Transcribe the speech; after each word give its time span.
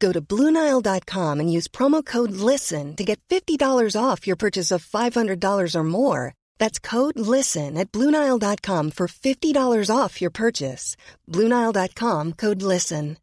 Go 0.00 0.12
to 0.12 0.20
BlueNile.com 0.20 1.40
and 1.40 1.52
use 1.52 1.68
promo 1.68 2.04
code 2.04 2.32
LISTEN 2.32 2.96
to 2.96 3.04
get 3.04 3.20
$50 3.28 3.94
off 3.94 4.26
your 4.26 4.36
purchase 4.36 4.70
of 4.72 4.84
$500 4.84 5.74
or 5.74 5.84
more. 5.84 6.34
That's 6.58 6.78
code 6.78 7.18
LISTEN 7.18 7.76
at 7.76 7.92
BlueNile.com 7.92 8.92
for 8.92 9.06
$50 9.06 9.94
off 9.94 10.20
your 10.22 10.30
purchase. 10.30 10.96
BlueNile.com 11.28 12.32
code 12.32 12.62
LISTEN. 12.62 13.18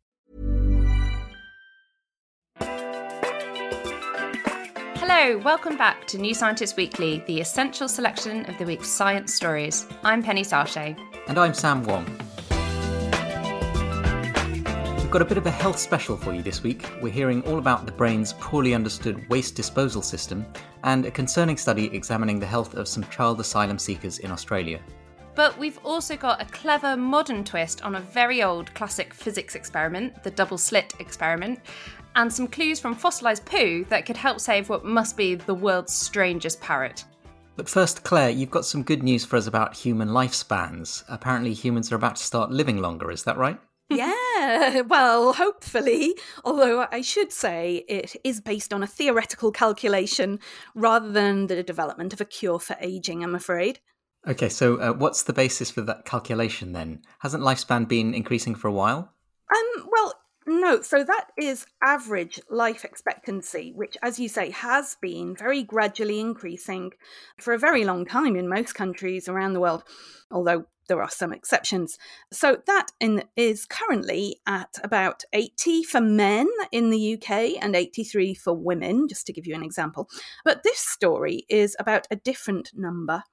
Hello, 4.99 5.37
welcome 5.39 5.77
back 5.77 6.05
to 6.07 6.17
New 6.17 6.33
Scientist 6.33 6.75
Weekly, 6.77 7.23
the 7.27 7.39
essential 7.39 7.87
selection 7.87 8.45
of 8.45 8.57
the 8.57 8.65
week's 8.65 8.89
science 8.89 9.33
stories. 9.33 9.87
I'm 10.03 10.21
Penny 10.21 10.43
Sarchet. 10.43 10.95
And 11.27 11.37
I'm 11.39 11.53
Sam 11.53 11.83
Wong. 11.83 12.05
We've 15.07 15.13
got 15.13 15.21
a 15.21 15.25
bit 15.25 15.37
of 15.37 15.45
a 15.45 15.51
health 15.51 15.79
special 15.79 16.17
for 16.17 16.33
you 16.33 16.41
this 16.41 16.63
week. 16.63 16.85
We're 17.01 17.13
hearing 17.13 17.41
all 17.43 17.59
about 17.59 17.85
the 17.85 17.93
brain's 17.93 18.33
poorly 18.41 18.73
understood 18.73 19.25
waste 19.29 19.55
disposal 19.55 20.01
system 20.01 20.45
and 20.83 21.05
a 21.05 21.11
concerning 21.11 21.55
study 21.55 21.85
examining 21.95 22.41
the 22.41 22.45
health 22.45 22.75
of 22.75 22.89
some 22.89 23.05
child 23.05 23.39
asylum 23.39 23.79
seekers 23.79 24.19
in 24.19 24.31
Australia. 24.31 24.81
But 25.33 25.57
we've 25.57 25.79
also 25.85 26.17
got 26.17 26.41
a 26.41 26.45
clever 26.47 26.97
modern 26.97 27.45
twist 27.45 27.81
on 27.83 27.95
a 27.95 28.01
very 28.01 28.43
old 28.43 28.73
classic 28.73 29.13
physics 29.13 29.55
experiment, 29.55 30.21
the 30.23 30.31
double 30.31 30.57
slit 30.57 30.93
experiment, 30.99 31.61
and 32.17 32.31
some 32.31 32.45
clues 32.45 32.81
from 32.81 32.93
fossilised 32.93 33.45
poo 33.45 33.85
that 33.87 34.05
could 34.05 34.17
help 34.17 34.41
save 34.41 34.67
what 34.67 34.83
must 34.83 35.15
be 35.15 35.35
the 35.35 35.53
world's 35.55 35.93
strangest 35.93 36.59
parrot. 36.59 37.05
But 37.55 37.69
first, 37.69 38.03
Clare, 38.03 38.31
you've 38.31 38.51
got 38.51 38.65
some 38.65 38.83
good 38.83 39.03
news 39.03 39.23
for 39.23 39.37
us 39.37 39.47
about 39.47 39.73
human 39.73 40.09
lifespans. 40.09 41.05
Apparently, 41.07 41.53
humans 41.53 41.93
are 41.93 41.95
about 41.95 42.17
to 42.17 42.23
start 42.23 42.51
living 42.51 42.81
longer, 42.81 43.09
is 43.09 43.23
that 43.23 43.37
right? 43.37 43.57
Yeah, 43.89 44.81
well, 44.87 45.33
hopefully. 45.33 46.15
Although 46.43 46.87
I 46.91 47.01
should 47.01 47.31
say 47.31 47.85
it 47.87 48.15
is 48.23 48.41
based 48.41 48.73
on 48.73 48.83
a 48.83 48.87
theoretical 48.87 49.51
calculation 49.51 50.39
rather 50.75 51.11
than 51.11 51.47
the 51.47 51.63
development 51.63 52.13
of 52.13 52.21
a 52.21 52.25
cure 52.25 52.59
for 52.59 52.75
aging, 52.79 53.23
I'm 53.23 53.35
afraid. 53.35 53.79
Okay, 54.27 54.49
so 54.49 54.75
uh, 54.75 54.93
what's 54.93 55.23
the 55.23 55.33
basis 55.33 55.71
for 55.71 55.81
that 55.81 56.05
calculation 56.05 56.73
then? 56.73 57.01
Hasn't 57.19 57.43
lifespan 57.43 57.87
been 57.87 58.13
increasing 58.13 58.55
for 58.55 58.67
a 58.67 58.73
while? 58.73 59.13
Um, 59.55 59.87
well, 59.89 60.13
no, 60.45 60.81
so 60.81 61.03
that 61.03 61.27
is 61.37 61.65
average 61.81 62.39
life 62.49 62.83
expectancy, 62.83 63.71
which, 63.73 63.97
as 64.01 64.19
you 64.19 64.27
say, 64.27 64.49
has 64.51 64.97
been 65.01 65.35
very 65.35 65.63
gradually 65.63 66.19
increasing 66.19 66.91
for 67.39 67.53
a 67.53 67.59
very 67.59 67.85
long 67.85 68.05
time 68.05 68.35
in 68.35 68.49
most 68.49 68.73
countries 68.73 69.29
around 69.29 69.53
the 69.53 69.59
world, 69.59 69.83
although 70.31 70.65
there 70.87 71.01
are 71.01 71.09
some 71.09 71.33
exceptions. 71.33 71.97
So 72.31 72.57
that 72.65 72.87
in, 72.99 73.23
is 73.35 73.65
currently 73.65 74.39
at 74.47 74.75
about 74.83 75.23
80 75.33 75.83
for 75.83 76.01
men 76.01 76.47
in 76.71 76.89
the 76.89 77.15
UK 77.15 77.61
and 77.61 77.75
83 77.75 78.33
for 78.33 78.53
women, 78.53 79.07
just 79.07 79.25
to 79.27 79.33
give 79.33 79.47
you 79.47 79.55
an 79.55 79.63
example. 79.63 80.09
But 80.43 80.63
this 80.63 80.79
story 80.79 81.45
is 81.49 81.75
about 81.79 82.07
a 82.11 82.15
different 82.15 82.71
number 82.73 83.23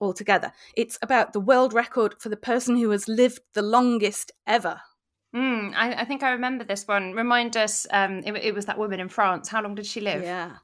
altogether. 0.00 0.52
It's 0.76 0.98
about 1.02 1.32
the 1.32 1.40
world 1.40 1.72
record 1.72 2.16
for 2.20 2.28
the 2.28 2.36
person 2.36 2.76
who 2.76 2.90
has 2.90 3.08
lived 3.08 3.40
the 3.54 3.62
longest 3.62 4.32
ever. 4.46 4.80
Mm, 5.34 5.74
I, 5.74 5.94
I, 5.94 6.04
think 6.04 6.22
I 6.22 6.30
remember 6.30 6.64
this 6.64 6.86
one. 6.86 7.12
Remind 7.12 7.56
us, 7.56 7.86
um, 7.90 8.22
it, 8.24 8.32
it 8.36 8.54
was 8.54 8.66
that 8.66 8.78
woman 8.78 9.00
in 9.00 9.08
France. 9.08 9.48
How 9.48 9.62
long 9.62 9.74
did 9.74 9.86
she 9.86 10.00
live? 10.00 10.22
Yeah. 10.22 10.56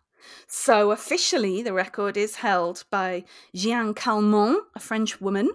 So 0.46 0.92
officially, 0.92 1.62
the 1.62 1.72
record 1.72 2.16
is 2.16 2.36
held 2.36 2.84
by 2.90 3.24
Jeanne 3.54 3.94
Calment, 3.94 4.62
a 4.74 4.80
French 4.80 5.20
woman. 5.20 5.50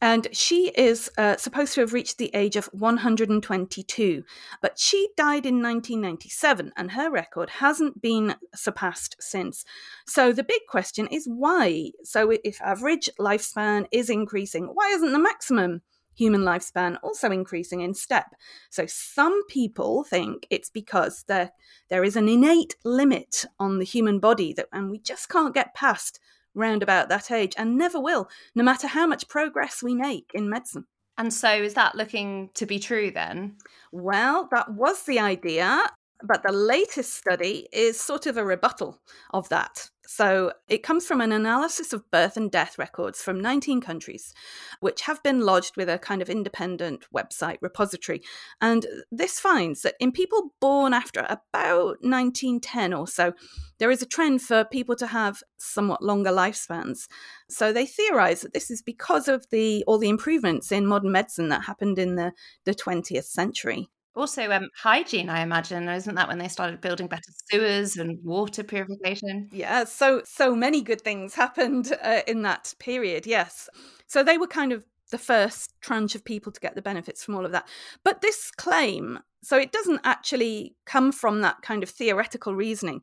And 0.00 0.28
she 0.32 0.68
is 0.70 1.10
uh, 1.16 1.36
supposed 1.36 1.74
to 1.74 1.80
have 1.80 1.92
reached 1.92 2.18
the 2.18 2.30
age 2.34 2.56
of 2.56 2.66
122, 2.72 4.24
but 4.60 4.78
she 4.78 5.08
died 5.16 5.46
in 5.46 5.62
1997 5.62 6.72
and 6.76 6.90
her 6.92 7.10
record 7.10 7.50
hasn't 7.50 8.02
been 8.02 8.36
surpassed 8.54 9.16
since. 9.20 9.64
So 10.06 10.32
the 10.32 10.44
big 10.44 10.62
question 10.68 11.06
is 11.06 11.26
why? 11.26 11.92
So 12.02 12.32
if 12.44 12.60
average 12.60 13.08
lifespan 13.18 13.86
is 13.92 14.10
increasing, 14.10 14.66
why 14.66 14.90
isn't 14.90 15.12
the 15.12 15.18
maximum? 15.18 15.82
human 16.16 16.42
lifespan 16.42 16.96
also 17.02 17.30
increasing 17.30 17.80
in 17.80 17.94
step. 17.94 18.34
So 18.70 18.86
some 18.86 19.46
people 19.46 20.04
think 20.04 20.46
it's 20.50 20.70
because 20.70 21.24
there 21.26 21.52
there 21.90 22.04
is 22.04 22.16
an 22.16 22.28
innate 22.28 22.76
limit 22.84 23.44
on 23.58 23.78
the 23.78 23.84
human 23.84 24.20
body 24.20 24.52
that 24.54 24.68
and 24.72 24.90
we 24.90 24.98
just 24.98 25.28
can't 25.28 25.54
get 25.54 25.74
past 25.74 26.20
round 26.54 26.82
about 26.82 27.08
that 27.08 27.30
age 27.30 27.54
and 27.56 27.76
never 27.76 28.00
will, 28.00 28.28
no 28.54 28.62
matter 28.62 28.86
how 28.86 29.06
much 29.06 29.28
progress 29.28 29.82
we 29.82 29.94
make 29.94 30.30
in 30.34 30.48
medicine. 30.48 30.86
And 31.16 31.32
so, 31.32 31.52
is 31.52 31.74
that 31.74 31.94
looking 31.94 32.50
to 32.54 32.66
be 32.66 32.78
true 32.78 33.10
then? 33.10 33.56
Well, 33.92 34.48
that 34.50 34.72
was 34.72 35.04
the 35.04 35.20
idea, 35.20 35.84
but 36.22 36.42
the 36.42 36.52
latest 36.52 37.14
study 37.14 37.68
is 37.72 38.00
sort 38.00 38.26
of 38.26 38.36
a 38.36 38.44
rebuttal 38.44 39.00
of 39.32 39.48
that. 39.50 39.90
So 40.06 40.52
it 40.68 40.82
comes 40.82 41.06
from 41.06 41.20
an 41.20 41.32
analysis 41.32 41.92
of 41.92 42.10
birth 42.10 42.36
and 42.36 42.50
death 42.50 42.78
records 42.78 43.22
from 43.22 43.40
19 43.40 43.80
countries, 43.80 44.34
which 44.80 45.02
have 45.02 45.22
been 45.22 45.40
lodged 45.40 45.76
with 45.76 45.88
a 45.88 45.98
kind 45.98 46.20
of 46.20 46.28
independent 46.28 47.06
website 47.14 47.58
repository. 47.60 48.22
And 48.60 48.86
this 49.10 49.40
finds 49.40 49.82
that 49.82 49.94
in 50.00 50.12
people 50.12 50.52
born 50.60 50.92
after 50.92 51.20
about 51.20 52.02
1910 52.02 52.92
or 52.92 53.06
so, 53.06 53.32
there 53.78 53.90
is 53.90 54.02
a 54.02 54.06
trend 54.06 54.42
for 54.42 54.64
people 54.64 54.94
to 54.96 55.06
have 55.06 55.42
somewhat 55.56 56.02
longer 56.02 56.30
lifespans. 56.30 57.08
So 57.48 57.72
they 57.72 57.86
theorize 57.86 58.42
that 58.42 58.52
this 58.52 58.70
is 58.70 58.82
because 58.82 59.26
of 59.26 59.46
the 59.50 59.84
all 59.86 59.98
the 59.98 60.08
improvements 60.08 60.70
in 60.70 60.86
modern 60.86 61.12
medicine 61.12 61.48
that 61.48 61.64
happened 61.64 61.98
in 61.98 62.16
the, 62.16 62.32
the 62.64 62.74
20th 62.74 63.24
century. 63.24 63.88
Also, 64.16 64.50
um, 64.50 64.68
hygiene, 64.76 65.28
I 65.28 65.40
imagine, 65.42 65.88
isn't 65.88 66.14
that 66.14 66.28
when 66.28 66.38
they 66.38 66.48
started 66.48 66.80
building 66.80 67.08
better 67.08 67.32
sewers 67.50 67.96
and 67.96 68.18
water 68.24 68.62
purification? 68.62 69.48
Yeah, 69.50 69.84
so 69.84 70.22
so 70.24 70.54
many 70.54 70.82
good 70.82 71.00
things 71.00 71.34
happened 71.34 71.92
uh, 72.02 72.22
in 72.26 72.42
that 72.42 72.74
period. 72.78 73.26
Yes, 73.26 73.68
so 74.06 74.22
they 74.22 74.38
were 74.38 74.46
kind 74.46 74.72
of 74.72 74.84
the 75.10 75.18
first 75.18 75.74
tranche 75.80 76.14
of 76.14 76.24
people 76.24 76.52
to 76.52 76.60
get 76.60 76.74
the 76.74 76.82
benefits 76.82 77.22
from 77.22 77.34
all 77.34 77.44
of 77.44 77.52
that. 77.52 77.68
But 78.04 78.20
this 78.20 78.50
claim, 78.50 79.20
so 79.42 79.56
it 79.56 79.72
doesn't 79.72 80.00
actually 80.04 80.74
come 80.86 81.12
from 81.12 81.40
that 81.42 81.62
kind 81.62 81.82
of 81.82 81.90
theoretical 81.90 82.54
reasoning 82.54 83.02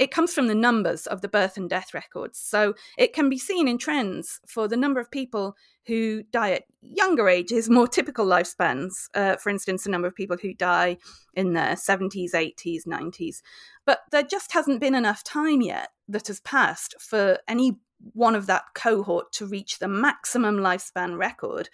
it 0.00 0.10
comes 0.10 0.32
from 0.32 0.46
the 0.46 0.54
numbers 0.54 1.06
of 1.06 1.20
the 1.20 1.28
birth 1.28 1.58
and 1.58 1.68
death 1.68 1.92
records. 1.92 2.38
So 2.38 2.74
it 2.96 3.12
can 3.12 3.28
be 3.28 3.36
seen 3.36 3.68
in 3.68 3.76
trends 3.76 4.40
for 4.46 4.66
the 4.66 4.76
number 4.76 4.98
of 4.98 5.10
people 5.10 5.56
who 5.86 6.22
die 6.32 6.52
at 6.52 6.62
younger 6.80 7.28
ages, 7.28 7.68
more 7.68 7.86
typical 7.86 8.24
lifespans. 8.24 8.92
Uh, 9.14 9.36
for 9.36 9.50
instance, 9.50 9.84
the 9.84 9.90
number 9.90 10.08
of 10.08 10.14
people 10.14 10.38
who 10.40 10.54
die 10.54 10.96
in 11.34 11.52
their 11.52 11.74
70s, 11.74 12.32
80s, 12.32 12.86
90s. 12.86 13.42
But 13.84 14.00
there 14.10 14.22
just 14.22 14.52
hasn't 14.52 14.80
been 14.80 14.94
enough 14.94 15.22
time 15.22 15.60
yet 15.60 15.90
that 16.08 16.28
has 16.28 16.40
passed 16.40 16.94
for 16.98 17.38
any 17.46 17.76
one 18.12 18.34
of 18.34 18.46
that 18.46 18.64
cohort 18.74 19.32
to 19.32 19.46
reach 19.46 19.78
the 19.78 19.88
maximum 19.88 20.56
lifespan 20.56 21.18
record. 21.18 21.68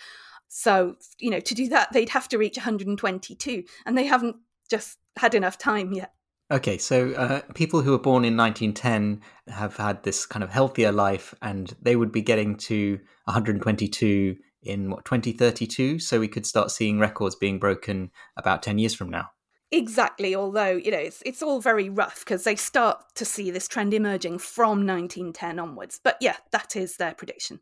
So, 0.48 0.96
you 1.18 1.30
know, 1.30 1.40
to 1.40 1.54
do 1.54 1.68
that, 1.68 1.92
they'd 1.92 2.08
have 2.10 2.28
to 2.28 2.38
reach 2.38 2.56
122, 2.56 3.64
and 3.84 3.98
they 3.98 4.06
haven't 4.06 4.36
just 4.70 4.98
had 5.16 5.34
enough 5.34 5.58
time 5.58 5.92
yet. 5.92 6.12
Okay, 6.50 6.78
so 6.78 7.12
uh, 7.14 7.40
people 7.54 7.82
who 7.82 7.90
were 7.90 7.98
born 7.98 8.24
in 8.24 8.36
1910 8.36 9.20
have 9.48 9.76
had 9.76 10.04
this 10.04 10.26
kind 10.26 10.44
of 10.44 10.50
healthier 10.50 10.92
life, 10.92 11.34
and 11.42 11.74
they 11.82 11.96
would 11.96 12.12
be 12.12 12.22
getting 12.22 12.56
to 12.56 13.00
122 13.24 14.36
in 14.62 14.90
what 14.90 15.04
2032. 15.04 15.98
So 15.98 16.20
we 16.20 16.28
could 16.28 16.46
start 16.46 16.70
seeing 16.70 17.00
records 17.00 17.34
being 17.34 17.58
broken 17.58 18.10
about 18.36 18.62
10 18.62 18.78
years 18.78 18.94
from 18.94 19.10
now. 19.10 19.30
Exactly, 19.72 20.34
although, 20.34 20.70
you 20.70 20.92
know, 20.92 20.98
it's 20.98 21.22
it's 21.26 21.42
all 21.42 21.60
very 21.60 21.88
rough 21.88 22.20
because 22.20 22.44
they 22.44 22.54
start 22.54 23.02
to 23.16 23.24
see 23.24 23.50
this 23.50 23.66
trend 23.66 23.92
emerging 23.92 24.38
from 24.38 24.86
1910 24.86 25.58
onwards. 25.58 26.00
But 26.02 26.16
yeah, 26.20 26.36
that 26.52 26.76
is 26.76 26.96
their 26.96 27.14
prediction. 27.14 27.60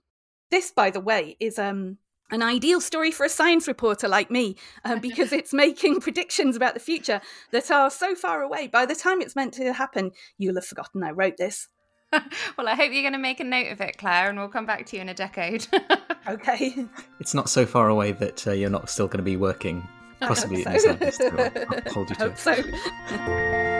This, 0.50 0.70
by 0.70 0.90
the 0.90 1.00
way, 1.00 1.36
is 1.40 1.58
um 1.58 1.98
an 2.30 2.42
ideal 2.42 2.80
story 2.80 3.10
for 3.10 3.24
a 3.24 3.28
science 3.28 3.66
reporter 3.68 4.08
like 4.08 4.30
me 4.30 4.56
um, 4.84 4.98
because 5.00 5.32
it's 5.32 5.52
making 5.52 6.00
predictions 6.00 6.56
about 6.56 6.74
the 6.74 6.80
future 6.80 7.20
that 7.52 7.70
are 7.70 7.90
so 7.90 8.14
far 8.14 8.42
away. 8.42 8.66
By 8.66 8.84
the 8.84 8.94
time 8.94 9.22
it's 9.22 9.36
meant 9.36 9.54
to 9.54 9.72
happen, 9.72 10.10
you'll 10.36 10.56
have 10.56 10.66
forgotten 10.66 11.02
I 11.02 11.10
wrote 11.10 11.36
this. 11.38 11.68
well, 12.12 12.68
I 12.68 12.74
hope 12.74 12.92
you're 12.92 13.02
going 13.02 13.12
to 13.12 13.18
make 13.18 13.40
a 13.40 13.44
note 13.44 13.72
of 13.72 13.80
it, 13.80 13.98
Clare, 13.98 14.28
and 14.28 14.38
we'll 14.38 14.48
come 14.48 14.66
back 14.66 14.86
to 14.86 14.96
you 14.96 15.02
in 15.02 15.08
a 15.08 15.14
decade. 15.14 15.66
okay. 16.28 16.86
It's 17.18 17.34
not 17.34 17.48
so 17.48 17.66
far 17.66 17.88
away 17.88 18.12
that 18.12 18.46
uh, 18.46 18.52
you're 18.52 18.70
not 18.70 18.88
still 18.88 19.06
going 19.06 19.18
to 19.18 19.24
be 19.24 19.36
working 19.36 19.86
possibly 20.28 20.62
so. 20.62 20.90
in 20.90 20.98
this 20.98 21.20
I'll 21.20 21.92
hold 21.92 22.10
you 22.10 22.16
to 22.16 22.22
Hope 22.22 22.38
so. 22.38 22.54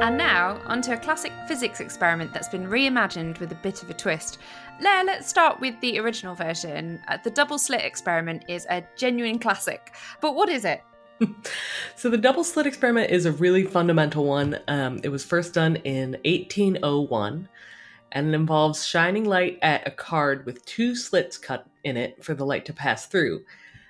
And 0.00 0.16
now, 0.16 0.60
onto 0.66 0.92
a 0.92 0.96
classic 0.96 1.32
physics 1.48 1.80
experiment 1.80 2.32
that's 2.32 2.48
been 2.48 2.68
reimagined 2.68 3.40
with 3.40 3.50
a 3.50 3.56
bit 3.56 3.82
of 3.82 3.90
a 3.90 3.94
twist. 3.94 4.38
Leah, 4.80 5.02
let's 5.04 5.28
start 5.28 5.58
with 5.58 5.78
the 5.80 5.98
original 5.98 6.36
version. 6.36 7.02
Uh, 7.08 7.18
the 7.24 7.30
double 7.30 7.58
slit 7.58 7.84
experiment 7.84 8.44
is 8.46 8.64
a 8.70 8.84
genuine 8.96 9.40
classic. 9.40 9.92
But 10.20 10.36
what 10.36 10.48
is 10.48 10.64
it? 10.64 10.84
so, 11.96 12.08
the 12.08 12.16
double 12.16 12.44
slit 12.44 12.64
experiment 12.64 13.10
is 13.10 13.26
a 13.26 13.32
really 13.32 13.64
fundamental 13.64 14.24
one. 14.24 14.60
Um, 14.68 15.00
it 15.02 15.08
was 15.08 15.24
first 15.24 15.52
done 15.52 15.76
in 15.76 16.12
1801 16.24 17.48
and 18.12 18.28
it 18.28 18.34
involves 18.34 18.86
shining 18.86 19.24
light 19.24 19.58
at 19.62 19.86
a 19.86 19.90
card 19.90 20.46
with 20.46 20.64
two 20.64 20.94
slits 20.94 21.38
cut 21.38 21.66
in 21.84 21.96
it 21.96 22.22
for 22.24 22.34
the 22.34 22.46
light 22.46 22.64
to 22.66 22.72
pass 22.72 23.06
through. 23.06 23.44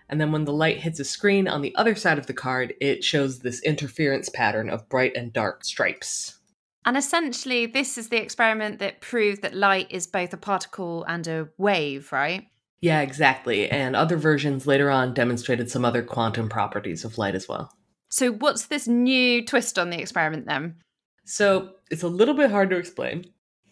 And 0.09 0.21
then 0.21 0.33
when 0.33 0.45
the 0.45 0.53
light 0.53 0.79
hits 0.79 1.01
a 1.01 1.05
screen 1.05 1.49
on 1.49 1.63
the 1.63 1.75
other 1.75 1.95
side 1.95 2.19
of 2.19 2.27
the 2.27 2.35
card, 2.35 2.75
it 2.81 3.05
shows 3.05 3.41
this 3.41 3.63
interference 3.63 4.29
pattern 4.29 4.71
of 4.71 4.89
bright 4.89 5.15
and 5.17 5.33
dark 5.33 5.65
stripes. 5.65 6.39
And 6.85 6.97
essentially, 6.97 7.67
this 7.67 7.99
is 7.99 8.09
the 8.09 8.17
experiment 8.17 8.79
that 8.79 9.01
proved 9.01 9.43
that 9.43 9.55
light 9.55 9.89
is 9.91 10.07
both 10.07 10.33
a 10.33 10.39
particle 10.39 11.05
and 11.05 11.27
a 11.27 11.49
wave, 11.59 12.13
right? 12.13 12.47
Yeah, 12.81 13.01
exactly. 13.01 13.69
And 13.71 13.95
other 13.95 14.17
versions 14.17 14.67
later 14.67 14.91
on 14.91 15.13
demonstrated 15.13 15.71
some 15.71 15.85
other 15.85 16.03
quantum 16.03 16.49
properties 16.49 17.05
of 17.05 17.19
light 17.19 17.35
as 17.35 17.49
well. 17.49 17.73
So, 18.09 18.33
what's 18.33 18.67
this 18.67 18.89
new 18.89 19.45
twist 19.45 19.79
on 19.79 19.91
the 19.91 20.01
experiment 20.01 20.47
then? 20.47 20.77
So, 21.27 21.73
it's 21.91 22.03
a 22.03 22.09
little 22.09 22.35
bit 22.35 22.51
hard 22.51 22.71
to 22.71 22.77
explain, 22.77 23.27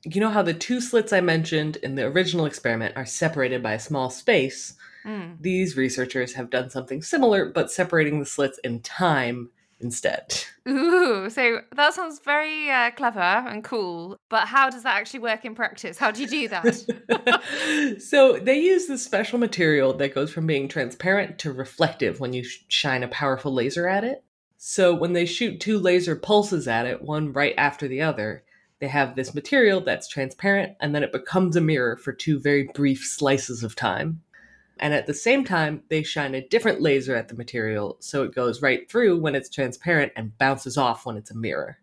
you 0.04 0.20
know 0.20 0.30
how 0.30 0.42
the 0.42 0.54
two 0.54 0.80
slits 0.80 1.12
I 1.12 1.20
mentioned 1.20 1.76
in 1.76 1.94
the 1.94 2.04
original 2.04 2.46
experiment 2.46 2.96
are 2.96 3.06
separated 3.06 3.62
by 3.62 3.74
a 3.74 3.80
small 3.80 4.10
space? 4.10 4.74
Mm. 5.04 5.36
These 5.40 5.76
researchers 5.76 6.34
have 6.34 6.50
done 6.50 6.70
something 6.70 7.02
similar, 7.02 7.50
but 7.50 7.70
separating 7.70 8.18
the 8.18 8.26
slits 8.26 8.58
in 8.64 8.80
time 8.80 9.50
instead. 9.80 10.44
Ooh, 10.68 11.28
so 11.30 11.60
that 11.74 11.94
sounds 11.94 12.18
very 12.20 12.70
uh, 12.70 12.90
clever 12.92 13.20
and 13.20 13.62
cool. 13.62 14.16
But 14.28 14.48
how 14.48 14.70
does 14.70 14.82
that 14.82 14.96
actually 14.96 15.20
work 15.20 15.44
in 15.44 15.54
practice? 15.54 15.98
How 15.98 16.10
do 16.10 16.22
you 16.22 16.28
do 16.28 16.48
that? 16.48 17.98
so 18.00 18.38
they 18.38 18.58
use 18.58 18.86
this 18.86 19.04
special 19.04 19.38
material 19.38 19.92
that 19.94 20.14
goes 20.14 20.32
from 20.32 20.46
being 20.46 20.68
transparent 20.68 21.38
to 21.40 21.52
reflective 21.52 22.20
when 22.20 22.32
you 22.32 22.44
shine 22.68 23.02
a 23.02 23.08
powerful 23.08 23.52
laser 23.52 23.86
at 23.86 24.04
it. 24.04 24.24
So 24.56 24.94
when 24.94 25.12
they 25.12 25.26
shoot 25.26 25.60
two 25.60 25.78
laser 25.78 26.16
pulses 26.16 26.66
at 26.66 26.86
it, 26.86 27.02
one 27.02 27.32
right 27.32 27.54
after 27.58 27.86
the 27.86 28.02
other, 28.02 28.42
they 28.78 28.88
have 28.88 29.16
this 29.16 29.34
material 29.34 29.80
that's 29.80 30.08
transparent 30.08 30.76
and 30.80 30.94
then 30.94 31.02
it 31.02 31.12
becomes 31.12 31.56
a 31.56 31.60
mirror 31.60 31.96
for 31.96 32.12
two 32.12 32.38
very 32.38 32.68
brief 32.74 33.04
slices 33.04 33.62
of 33.62 33.74
time. 33.74 34.22
And 34.78 34.92
at 34.92 35.06
the 35.06 35.14
same 35.14 35.44
time, 35.44 35.82
they 35.88 36.02
shine 36.02 36.34
a 36.34 36.46
different 36.46 36.82
laser 36.82 37.16
at 37.16 37.28
the 37.28 37.34
material 37.34 37.96
so 38.00 38.24
it 38.24 38.34
goes 38.34 38.60
right 38.60 38.90
through 38.90 39.20
when 39.20 39.34
it's 39.34 39.48
transparent 39.48 40.12
and 40.16 40.36
bounces 40.36 40.76
off 40.76 41.06
when 41.06 41.16
it's 41.16 41.30
a 41.30 41.36
mirror. 41.36 41.78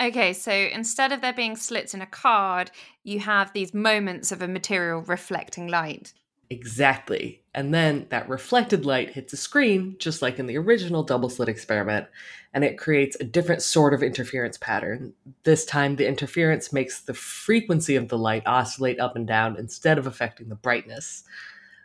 Okay, 0.00 0.32
so 0.32 0.50
instead 0.50 1.12
of 1.12 1.20
there 1.20 1.32
being 1.32 1.54
slits 1.54 1.94
in 1.94 2.02
a 2.02 2.06
card, 2.06 2.72
you 3.04 3.20
have 3.20 3.52
these 3.52 3.72
moments 3.72 4.32
of 4.32 4.42
a 4.42 4.48
material 4.48 5.00
reflecting 5.02 5.68
light. 5.68 6.12
Exactly. 6.50 7.42
And 7.54 7.72
then 7.72 8.06
that 8.10 8.28
reflected 8.28 8.84
light 8.84 9.10
hits 9.10 9.32
a 9.32 9.36
screen, 9.36 9.96
just 9.98 10.22
like 10.22 10.38
in 10.38 10.46
the 10.46 10.58
original 10.58 11.02
double 11.02 11.30
slit 11.30 11.48
experiment, 11.48 12.06
and 12.54 12.64
it 12.64 12.78
creates 12.78 13.16
a 13.18 13.24
different 13.24 13.62
sort 13.62 13.94
of 13.94 14.02
interference 14.02 14.58
pattern. 14.58 15.14
This 15.44 15.64
time, 15.64 15.96
the 15.96 16.06
interference 16.06 16.72
makes 16.72 17.00
the 17.00 17.14
frequency 17.14 17.96
of 17.96 18.08
the 18.08 18.18
light 18.18 18.46
oscillate 18.46 19.00
up 19.00 19.16
and 19.16 19.26
down 19.26 19.56
instead 19.56 19.98
of 19.98 20.06
affecting 20.06 20.48
the 20.48 20.54
brightness, 20.54 21.24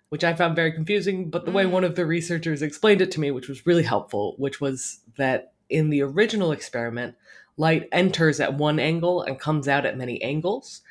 which 0.09 0.23
I 0.23 0.33
found 0.33 0.55
very 0.55 0.71
confusing. 0.71 1.29
But 1.29 1.45
the 1.45 1.51
way 1.51 1.63
mm. 1.63 1.71
one 1.71 1.83
of 1.83 1.95
the 1.95 2.05
researchers 2.05 2.61
explained 2.61 3.01
it 3.01 3.11
to 3.11 3.19
me, 3.19 3.31
which 3.31 3.49
was 3.49 3.65
really 3.65 3.83
helpful, 3.83 4.35
which 4.37 4.59
was 4.59 4.99
that 5.17 5.53
in 5.69 5.89
the 5.89 6.01
original 6.01 6.51
experiment, 6.51 7.15
light 7.57 7.87
enters 7.91 8.39
at 8.39 8.53
one 8.53 8.79
angle 8.79 9.21
and 9.21 9.39
comes 9.39 9.67
out 9.67 9.85
at 9.85 9.97
many 9.97 10.21
angles. 10.21 10.81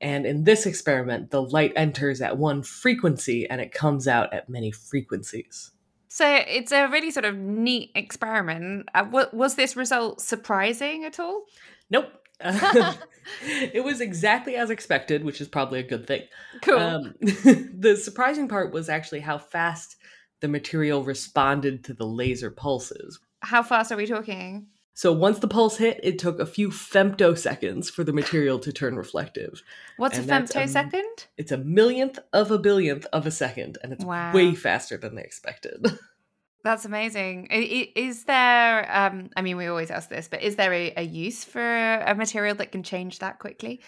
And 0.00 0.24
in 0.24 0.44
this 0.44 0.66
experiment, 0.66 1.30
the 1.30 1.42
light 1.42 1.72
enters 1.76 2.20
at 2.20 2.38
one 2.38 2.62
frequency 2.62 3.48
and 3.48 3.60
it 3.60 3.72
comes 3.72 4.08
out 4.08 4.32
at 4.32 4.48
many 4.48 4.70
frequencies. 4.70 5.72
So 6.08 6.26
it's 6.26 6.72
a 6.72 6.88
really 6.88 7.10
sort 7.10 7.24
of 7.24 7.36
neat 7.36 7.92
experiment. 7.94 8.88
Uh, 8.94 9.04
w- 9.04 9.28
was 9.32 9.54
this 9.54 9.76
result 9.76 10.20
surprising 10.20 11.04
at 11.04 11.20
all? 11.20 11.44
Nope. 11.90 12.12
it 12.42 13.84
was 13.84 14.00
exactly 14.00 14.56
as 14.56 14.70
expected, 14.70 15.24
which 15.24 15.40
is 15.40 15.48
probably 15.48 15.78
a 15.80 15.86
good 15.86 16.06
thing. 16.06 16.22
Cool. 16.62 16.78
Um, 16.78 17.14
the 17.20 18.00
surprising 18.02 18.48
part 18.48 18.72
was 18.72 18.88
actually 18.88 19.20
how 19.20 19.38
fast 19.38 19.96
the 20.40 20.48
material 20.48 21.04
responded 21.04 21.84
to 21.84 21.94
the 21.94 22.06
laser 22.06 22.50
pulses. 22.50 23.20
How 23.40 23.62
fast 23.62 23.92
are 23.92 23.96
we 23.96 24.06
talking? 24.06 24.66
So 25.00 25.14
once 25.14 25.38
the 25.38 25.48
pulse 25.48 25.78
hit, 25.78 25.98
it 26.02 26.18
took 26.18 26.38
a 26.38 26.44
few 26.44 26.68
femtoseconds 26.68 27.90
for 27.90 28.04
the 28.04 28.12
material 28.12 28.58
to 28.58 28.70
turn 28.70 28.96
reflective. 28.96 29.62
What's 29.96 30.18
and 30.18 30.30
a 30.30 30.34
femtosecond? 30.34 30.92
A, 30.92 31.26
it's 31.38 31.50
a 31.50 31.56
millionth 31.56 32.18
of 32.34 32.50
a 32.50 32.58
billionth 32.58 33.06
of 33.10 33.26
a 33.26 33.30
second, 33.30 33.78
and 33.82 33.94
it's 33.94 34.04
wow. 34.04 34.30
way 34.34 34.54
faster 34.54 34.98
than 34.98 35.14
they 35.14 35.22
expected. 35.22 35.86
That's 36.64 36.84
amazing. 36.84 37.46
Is 37.50 38.24
there, 38.24 38.94
um, 38.94 39.30
I 39.34 39.40
mean, 39.40 39.56
we 39.56 39.68
always 39.68 39.90
ask 39.90 40.10
this, 40.10 40.28
but 40.28 40.42
is 40.42 40.56
there 40.56 40.74
a, 40.74 40.92
a 40.98 41.02
use 41.02 41.44
for 41.44 41.62
a 41.62 42.14
material 42.14 42.54
that 42.56 42.70
can 42.70 42.82
change 42.82 43.20
that 43.20 43.38
quickly? 43.38 43.80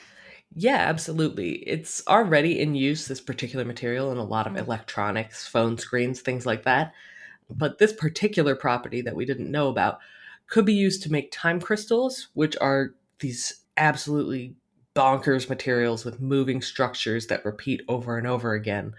Yeah, 0.55 0.79
absolutely. 0.79 1.57
It's 1.57 2.03
already 2.09 2.59
in 2.59 2.75
use, 2.75 3.07
this 3.07 3.21
particular 3.21 3.67
material, 3.67 4.13
in 4.13 4.17
a 4.17 4.25
lot 4.25 4.47
of 4.47 4.55
mm. 4.55 4.61
electronics, 4.61 5.47
phone 5.47 5.77
screens, 5.77 6.23
things 6.23 6.47
like 6.47 6.63
that. 6.63 6.95
But 7.51 7.77
this 7.77 7.93
particular 7.93 8.57
property 8.57 9.03
that 9.03 9.15
we 9.15 9.27
didn't 9.27 9.51
know 9.51 9.69
about 9.69 9.99
could 10.53 10.67
be 10.67 10.75
used 10.75 11.03
to 11.03 11.11
make 11.11 11.33
time 11.33 11.59
crystals, 11.59 12.29
which 12.35 12.55
are 12.61 12.95
these 13.21 13.65
absolutely 13.79 14.55
bonkers 14.95 15.49
materials 15.49 16.05
with 16.05 16.21
moving 16.21 16.61
structures 16.61 17.27
that 17.29 17.43
repeat 17.43 17.81
over 17.89 18.19
and 18.19 18.27
over 18.27 18.53
again. 18.53 18.95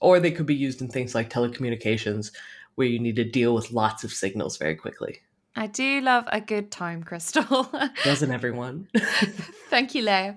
Or 0.00 0.20
they 0.20 0.30
could 0.30 0.44
be 0.44 0.54
used 0.54 0.82
in 0.82 0.88
things 0.88 1.14
like 1.14 1.30
telecommunications, 1.30 2.32
where 2.74 2.86
you 2.86 2.98
need 2.98 3.16
to 3.16 3.24
deal 3.24 3.54
with 3.54 3.72
lots 3.72 4.04
of 4.04 4.12
signals 4.12 4.58
very 4.58 4.74
quickly. 4.74 5.22
I 5.56 5.68
do 5.68 6.02
love 6.02 6.24
a 6.26 6.38
good 6.38 6.70
time 6.70 7.02
crystal. 7.02 7.72
Doesn't 8.04 8.30
everyone? 8.30 8.86
Thank 9.70 9.94
you, 9.94 10.02
Leah 10.02 10.36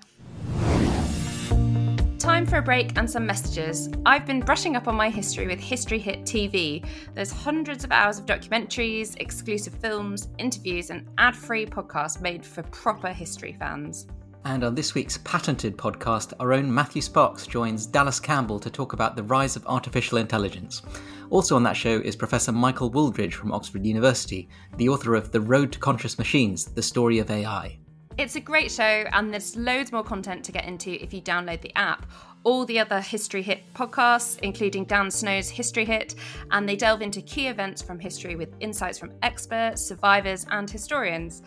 time 2.24 2.46
for 2.46 2.60
a 2.60 2.62
break 2.62 2.98
and 2.98 3.10
some 3.10 3.26
messages. 3.26 3.90
I've 4.06 4.26
been 4.26 4.40
brushing 4.40 4.78
up 4.78 4.88
on 4.88 4.96
my 4.96 5.10
history 5.10 5.46
with 5.46 5.60
History 5.60 6.00
Hit 6.00 6.22
TV. 6.22 6.86
There's 7.14 7.34
hundreds 7.34 7.84
of 7.84 7.92
hours 7.92 8.18
of 8.18 8.26
documentaries, 8.26 9.20
exclusive 9.20 9.74
films, 9.74 10.30
interviews, 10.38 10.90
and 10.90 11.06
ad 11.18 11.36
free 11.36 11.66
podcasts 11.66 12.22
made 12.22 12.46
for 12.46 12.64
proper 12.64 13.10
history 13.10 13.58
fans. 13.60 14.08
And 14.46 14.64
on 14.64 14.74
this 14.74 14.96
week's 14.96 15.18
patented 15.18 15.76
podcast, 15.76 16.32
our 16.40 16.54
own 16.54 16.74
Matthew 16.74 17.02
Sparks 17.02 17.46
joins 17.46 17.86
Dallas 17.86 18.22
Campbell 18.22 18.60
to 18.62 18.70
talk 18.70 18.94
about 18.94 19.18
the 19.18 19.24
rise 19.24 19.58
of 19.58 19.68
artificial 19.68 20.18
intelligence. 20.18 20.82
Also 21.30 21.58
on 21.58 21.64
that 21.64 21.76
show 21.76 22.00
is 22.00 22.16
Professor 22.16 22.54
Michael 22.54 22.90
Wooldridge 22.90 23.34
from 23.34 23.52
Oxford 23.52 23.86
University, 23.86 24.48
the 24.78 24.88
author 24.88 25.16
of 25.16 25.34
The 25.34 25.42
Road 25.42 25.74
to 25.74 25.80
Conscious 25.80 26.18
Machines 26.18 26.64
The 26.64 26.82
Story 26.82 27.20
of 27.20 27.30
AI. 27.30 27.80
It's 28.16 28.36
a 28.36 28.40
great 28.40 28.72
show, 28.72 28.84
and 28.84 29.34
there's 29.34 29.56
loads 29.56 29.92
more 29.92 30.04
content 30.04 30.46
to 30.46 30.52
get 30.52 30.66
into 30.66 31.02
if 31.04 31.14
you 31.14 31.22
download 31.22 31.62
the 31.62 31.76
app. 31.76 32.06
All 32.44 32.64
the 32.64 32.80
other 32.80 33.02
History 33.02 33.42
Hit 33.42 33.64
podcasts, 33.74 34.38
including 34.42 34.86
Dan 34.86 35.10
Snow's 35.10 35.50
History 35.50 35.84
Hit, 35.84 36.14
and 36.52 36.70
they 36.70 36.76
delve 36.76 37.02
into 37.02 37.22
key 37.22 37.48
events 37.48 37.82
from 37.82 38.00
history 38.00 38.36
with 38.36 38.54
insights 38.60 39.00
from 39.00 39.14
experts, 39.24 39.82
survivors, 39.82 40.46
and 40.52 40.70
historians. 40.70 41.42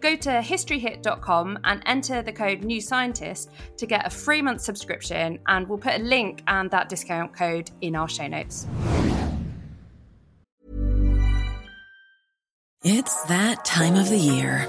Go 0.00 0.16
to 0.16 0.30
historyhit.com 0.30 1.58
and 1.62 1.82
enter 1.86 2.22
the 2.22 2.32
code 2.32 2.62
New 2.62 2.80
Scientist 2.80 3.50
to 3.76 3.86
get 3.86 4.04
a 4.06 4.10
free 4.10 4.42
month 4.42 4.60
subscription, 4.60 5.38
and 5.46 5.68
we'll 5.68 5.78
put 5.78 6.00
a 6.00 6.02
link 6.02 6.42
and 6.48 6.68
that 6.72 6.88
discount 6.88 7.32
code 7.32 7.70
in 7.80 7.94
our 7.94 8.08
show 8.08 8.26
notes. 8.26 8.66
It's 12.82 13.22
that 13.24 13.64
time 13.64 13.94
of 13.94 14.08
the 14.08 14.18
year 14.18 14.68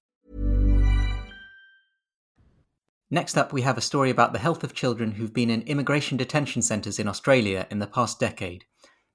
Next 3.13 3.37
up, 3.37 3.51
we 3.51 3.63
have 3.63 3.77
a 3.77 3.81
story 3.81 4.09
about 4.09 4.31
the 4.31 4.39
health 4.39 4.63
of 4.63 4.73
children 4.73 5.11
who've 5.11 5.33
been 5.33 5.49
in 5.49 5.63
immigration 5.63 6.15
detention 6.15 6.61
centres 6.61 6.97
in 6.97 7.09
Australia 7.09 7.67
in 7.69 7.79
the 7.79 7.85
past 7.85 8.21
decade. 8.21 8.63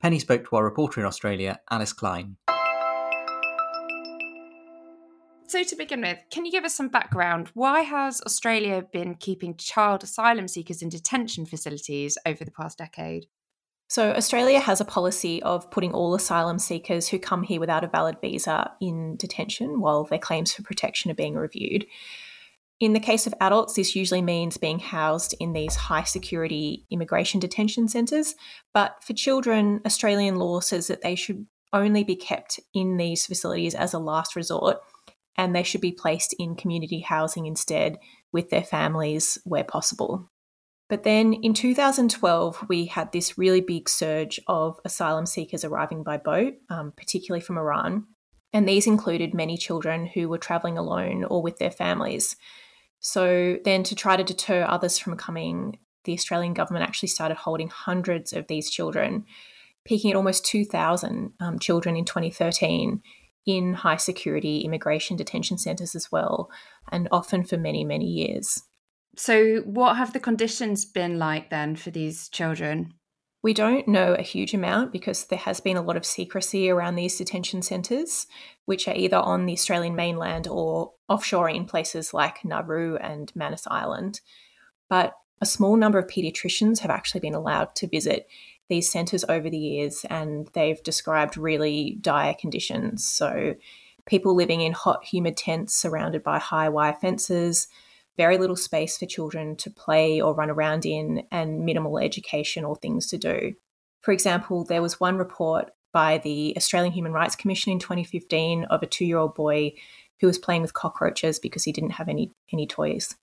Penny 0.03 0.19
spoke 0.19 0.47
to 0.47 0.57
our 0.57 0.65
reporter 0.65 1.01
in 1.01 1.07
Australia, 1.07 1.61
Alice 1.71 1.95
Klein. 1.95 2.37
So, 5.49 5.63
to 5.63 5.77
begin 5.77 6.03
with, 6.03 6.19
can 6.31 6.45
you 6.45 6.53
give 6.53 6.65
us 6.65 6.75
some 6.75 6.89
background? 6.89 7.51
Why 7.55 7.81
has 7.81 8.21
Australia 8.21 8.85
been 8.93 9.15
keeping 9.15 9.57
child 9.57 10.03
asylum 10.03 10.47
seekers 10.47 10.83
in 10.83 10.91
detention 10.91 11.47
facilities 11.47 12.19
over 12.27 12.45
the 12.45 12.51
past 12.51 12.77
decade? 12.77 13.25
So, 13.89 14.11
Australia 14.11 14.61
has 14.61 14.79
a 14.79 14.85
policy 14.85 15.43
of 15.43 15.71
putting 15.71 15.93
all 15.93 16.15
asylum 16.15 16.59
seekers 16.59 17.09
who 17.09 17.19
come 17.19 17.45
here 17.45 17.61
without 17.61 17.85
a 17.85 17.89
valid 17.89 18.17
visa 18.21 18.73
in 18.79 19.17
detention 19.17 19.81
while 19.81 20.05
their 20.05 20.19
claims 20.19 20.53
for 20.53 20.63
protection 20.63 21.11
are 21.11 21.15
being 21.15 21.37
reviewed. 21.37 21.87
In 22.79 22.93
the 22.93 23.01
case 23.01 23.27
of 23.27 23.35
adults, 23.41 23.75
this 23.75 23.97
usually 23.97 24.21
means 24.21 24.59
being 24.59 24.79
housed 24.79 25.35
in 25.41 25.55
these 25.55 25.75
high 25.75 26.03
security 26.03 26.85
immigration 26.91 27.41
detention 27.41 27.89
centres. 27.89 28.35
But 28.75 29.03
for 29.03 29.15
children, 29.15 29.81
Australian 29.87 30.37
law 30.37 30.61
says 30.61 30.89
that 30.89 31.03
they 31.03 31.15
should 31.15 31.47
only 31.73 32.05
be 32.05 32.17
kept 32.17 32.61
in 32.75 32.97
these 32.97 33.27
facilities 33.27 33.75
as 33.75 33.95
a 33.95 33.99
last 33.99 34.37
resort 34.37 34.79
and 35.39 35.55
they 35.55 35.63
should 35.63 35.81
be 35.81 35.93
placed 35.93 36.35
in 36.39 36.55
community 36.55 37.01
housing 37.01 37.47
instead 37.47 37.99
with 38.33 38.51
their 38.51 38.63
families 38.63 39.39
where 39.45 39.65
possible. 39.65 40.31
But 40.89 41.03
then 41.03 41.33
in 41.33 41.53
2012, 41.53 42.67
we 42.69 42.87
had 42.87 43.11
this 43.11 43.37
really 43.37 43.61
big 43.61 43.89
surge 43.89 44.41
of 44.47 44.79
asylum 44.85 45.27
seekers 45.27 45.65
arriving 45.65 46.03
by 46.03 46.17
boat, 46.17 46.55
um, 46.71 46.93
particularly 46.97 47.41
from 47.41 47.59
Iran. 47.59 48.07
And 48.53 48.69
these 48.69 48.87
included 48.87 49.35
many 49.35 49.57
children 49.57 50.07
who 50.07 50.29
were 50.29 50.39
travelling 50.39 50.79
alone 50.79 51.25
or 51.25 51.43
with 51.43 51.59
their 51.59 51.71
families. 51.71 52.37
So 53.07 53.59
then, 53.65 53.85
to 53.85 53.95
try 53.95 54.17
to 54.17 54.25
deter 54.25 54.65
others 54.65 54.99
from 54.99 55.17
coming, 55.17 55.79
the 56.03 56.15
Australian 56.15 56.55
government 56.55 56.85
actually 56.85 57.11
started 57.11 57.37
holding 57.37 57.69
hundreds 57.69 58.33
of 58.33 58.49
these 58.49 58.69
children, 58.69 59.27
peaking 59.85 60.11
at 60.11 60.17
almost 60.17 60.45
2,000 60.45 61.33
um, 61.39 61.61
children 61.61 61.97
in 61.97 62.05
2013 62.05 63.01
in 63.47 63.75
high 63.75 63.97
security 63.97 64.63
immigration 64.63 65.17
detention 65.17 65.57
centres 65.57 65.95
as 65.95 66.11
well, 66.11 66.51
and 66.91 67.07
often 67.13 67.45
for 67.45 67.57
many, 67.57 67.85
many 67.85 68.07
years. 68.07 68.61
So, 69.17 69.59
what 69.59 69.97
have 69.99 70.13
the 70.13 70.19
conditions 70.19 70.85
been 70.85 71.17
like 71.17 71.49
then 71.49 71.77
for 71.77 71.93
these 71.93 72.29
children? 72.29 72.95
We 73.47 73.55
don't 73.55 73.87
know 73.87 74.15
a 74.15 74.23
huge 74.23 74.55
amount 74.55 74.91
because 74.91 75.27
there 75.27 75.39
has 75.39 75.61
been 75.61 75.77
a 75.77 75.81
lot 75.81 75.97
of 75.97 76.05
secrecy 76.05 76.69
around 76.69 76.97
these 76.97 77.17
detention 77.17 77.63
centres, 77.63 78.27
which 78.65 78.89
are 78.89 78.95
either 78.97 79.19
on 79.19 79.47
the 79.47 79.53
Australian 79.53 79.95
mainland 79.95 80.49
or 80.49 80.95
offshore 81.09 81.49
in 81.49 81.65
places 81.65 82.13
like 82.13 82.45
Nauru 82.45 82.97
and 82.97 83.31
Manus 83.37 83.65
Island. 83.69 84.21
But 84.89 85.13
a 85.41 85.47
small 85.47 85.77
number 85.77 85.97
of 85.97 86.09
paediatricians 86.09 86.81
have 86.81 86.91
actually 86.91 87.21
been 87.21 87.37
allowed 87.37 87.77
to 87.77 87.87
visit 87.87 88.27
these 88.69 88.91
centres 88.91 89.25
over 89.29 89.49
the 89.49 89.57
years, 89.57 90.05
and 90.11 90.49
they've 90.53 90.83
described 90.83 91.37
really 91.37 91.99
dire 92.01 92.35
conditions. 92.35 93.07
So, 93.07 93.55
people 94.07 94.35
living 94.35 94.61
in 94.61 94.73
hot, 94.73 95.05
humid 95.05 95.37
tents 95.37 95.73
surrounded 95.73 96.25
by 96.25 96.41
high 96.41 96.69
wire 96.69 96.95
fences, 97.01 97.69
very 98.17 98.39
little 98.39 98.57
space 98.57 98.99
for 98.99 99.07
children 99.07 99.57
to 99.57 99.71
play 99.71 100.21
or 100.21 100.35
run 100.35 100.51
around 100.51 100.87
in, 100.87 101.25
and 101.31 101.65
minimal 101.65 101.99
education 101.99 102.65
or 102.65 102.77
things 102.77 103.07
to 103.09 103.19
do. 103.19 103.55
For 104.03 104.13
example, 104.13 104.65
there 104.65 104.83
was 104.83 105.01
one 105.01 105.17
report 105.17 105.71
by 105.93 106.19
the 106.19 106.55
Australian 106.57 106.93
Human 106.93 107.13
Rights 107.13 107.37
Commission 107.37 107.73
in 107.73 107.79
2015 107.79 108.65
of 108.65 108.83
a 108.83 108.87
two 108.87 109.05
year 109.05 109.19
old 109.19 109.35
boy 109.35 109.73
who 110.21 110.27
was 110.27 110.39
playing 110.39 110.63
with 110.63 110.75
cockroaches 110.75 111.39
because 111.39 111.65
he 111.65 111.73
didn't 111.73 111.91
have 111.91 112.09
any, 112.09 112.33
any 112.53 112.67
toys. 112.67 113.17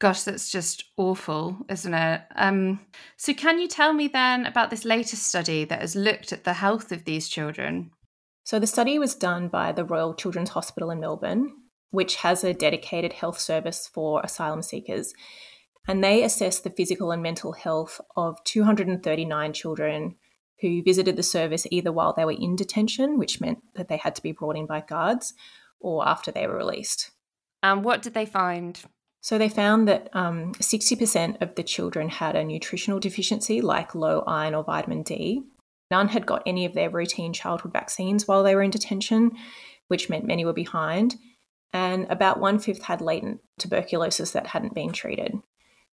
Gosh, 0.00 0.22
that's 0.22 0.50
just 0.50 0.84
awful, 0.96 1.58
isn't 1.68 1.92
it? 1.92 2.22
Um, 2.34 2.80
so, 3.18 3.34
can 3.34 3.58
you 3.58 3.68
tell 3.68 3.92
me 3.92 4.08
then 4.08 4.46
about 4.46 4.70
this 4.70 4.86
latest 4.86 5.26
study 5.26 5.66
that 5.66 5.82
has 5.82 5.94
looked 5.94 6.32
at 6.32 6.44
the 6.44 6.54
health 6.54 6.90
of 6.90 7.04
these 7.04 7.28
children? 7.28 7.90
So, 8.44 8.58
the 8.58 8.66
study 8.66 8.98
was 8.98 9.14
done 9.14 9.48
by 9.48 9.72
the 9.72 9.84
Royal 9.84 10.14
Children's 10.14 10.50
Hospital 10.50 10.90
in 10.90 11.00
Melbourne, 11.00 11.52
which 11.90 12.16
has 12.16 12.44
a 12.44 12.54
dedicated 12.54 13.14
health 13.14 13.38
service 13.38 13.88
for 13.92 14.20
asylum 14.22 14.62
seekers. 14.62 15.12
And 15.88 16.04
they 16.04 16.22
assessed 16.22 16.64
the 16.64 16.70
physical 16.70 17.10
and 17.10 17.22
mental 17.22 17.52
health 17.52 18.00
of 18.16 18.42
239 18.44 19.52
children 19.52 20.16
who 20.60 20.82
visited 20.82 21.16
the 21.16 21.22
service 21.22 21.66
either 21.70 21.90
while 21.90 22.12
they 22.12 22.24
were 22.24 22.32
in 22.32 22.54
detention, 22.54 23.18
which 23.18 23.40
meant 23.40 23.58
that 23.74 23.88
they 23.88 23.96
had 23.96 24.14
to 24.14 24.22
be 24.22 24.32
brought 24.32 24.56
in 24.56 24.66
by 24.66 24.80
guards, 24.80 25.34
or 25.80 26.06
after 26.06 26.30
they 26.30 26.46
were 26.46 26.56
released. 26.56 27.10
And 27.62 27.82
what 27.82 28.02
did 28.02 28.14
they 28.14 28.26
find? 28.26 28.80
So 29.22 29.36
they 29.36 29.48
found 29.48 29.86
that 29.88 30.08
um, 30.14 30.52
60% 30.54 31.42
of 31.42 31.54
the 31.54 31.62
children 31.62 32.08
had 32.08 32.36
a 32.36 32.44
nutritional 32.44 33.00
deficiency 33.00 33.60
like 33.60 33.94
low 33.94 34.20
iron 34.26 34.54
or 34.54 34.64
vitamin 34.64 35.02
D. 35.02 35.42
None 35.90 36.08
had 36.08 36.26
got 36.26 36.42
any 36.46 36.64
of 36.64 36.74
their 36.74 36.88
routine 36.88 37.32
childhood 37.32 37.72
vaccines 37.72 38.26
while 38.26 38.42
they 38.42 38.54
were 38.54 38.62
in 38.62 38.70
detention, 38.70 39.32
which 39.88 40.08
meant 40.08 40.24
many 40.24 40.44
were 40.44 40.52
behind. 40.52 41.16
And 41.72 42.06
about 42.10 42.40
one 42.40 42.58
fifth 42.58 42.82
had 42.82 43.00
latent 43.00 43.40
tuberculosis 43.58 44.32
that 44.32 44.48
hadn't 44.48 44.74
been 44.74 44.92
treated. 44.92 45.34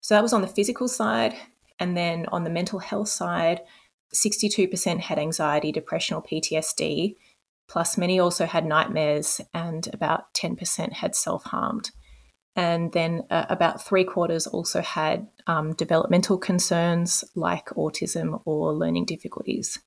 So 0.01 0.15
that 0.15 0.23
was 0.23 0.33
on 0.33 0.41
the 0.41 0.47
physical 0.47 0.87
side. 0.87 1.35
And 1.79 1.95
then 1.95 2.25
on 2.31 2.43
the 2.43 2.49
mental 2.49 2.79
health 2.79 3.09
side, 3.09 3.61
62% 4.13 4.99
had 4.99 5.17
anxiety, 5.17 5.71
depression, 5.71 6.15
or 6.15 6.23
PTSD. 6.23 7.15
Plus, 7.67 7.97
many 7.97 8.19
also 8.19 8.45
had 8.45 8.65
nightmares, 8.65 9.39
and 9.53 9.87
about 9.93 10.33
10% 10.33 10.91
had 10.93 11.15
self 11.15 11.45
harmed 11.45 11.91
and 12.55 12.91
then 12.91 13.23
uh, 13.29 13.45
about 13.49 13.83
three 13.83 14.03
quarters 14.03 14.45
also 14.47 14.81
had 14.81 15.27
um, 15.47 15.73
developmental 15.73 16.37
concerns 16.37 17.23
like 17.35 17.67
autism 17.69 18.41
or 18.45 18.73
learning 18.73 19.05
difficulties. 19.05 19.79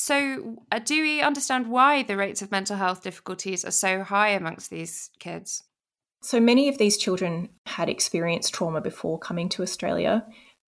So, 0.00 0.62
uh, 0.70 0.78
do 0.78 1.02
we 1.02 1.22
understand 1.22 1.66
why 1.66 2.04
the 2.04 2.16
rates 2.16 2.40
of 2.40 2.52
mental 2.52 2.76
health 2.76 3.02
difficulties 3.02 3.64
are 3.64 3.72
so 3.72 4.04
high 4.04 4.28
amongst 4.28 4.70
these 4.70 5.10
kids? 5.18 5.64
So, 6.22 6.38
many 6.38 6.68
of 6.68 6.78
these 6.78 6.96
children 6.96 7.48
had 7.66 7.88
experienced 7.88 8.54
trauma 8.54 8.80
before 8.80 9.18
coming 9.18 9.48
to 9.48 9.62
Australia, 9.64 10.24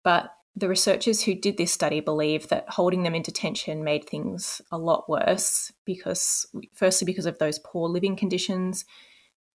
but 0.04 0.30
the 0.54 0.68
researchers 0.68 1.24
who 1.24 1.34
did 1.34 1.56
this 1.56 1.72
study 1.72 1.98
believe 1.98 2.46
that 2.50 2.68
holding 2.68 3.02
them 3.02 3.16
in 3.16 3.22
detention 3.22 3.82
made 3.82 4.08
things 4.08 4.62
a 4.70 4.78
lot 4.78 5.08
worse 5.08 5.72
because, 5.84 6.46
firstly, 6.72 7.04
because 7.04 7.26
of 7.26 7.40
those 7.40 7.58
poor 7.58 7.88
living 7.88 8.14
conditions, 8.14 8.84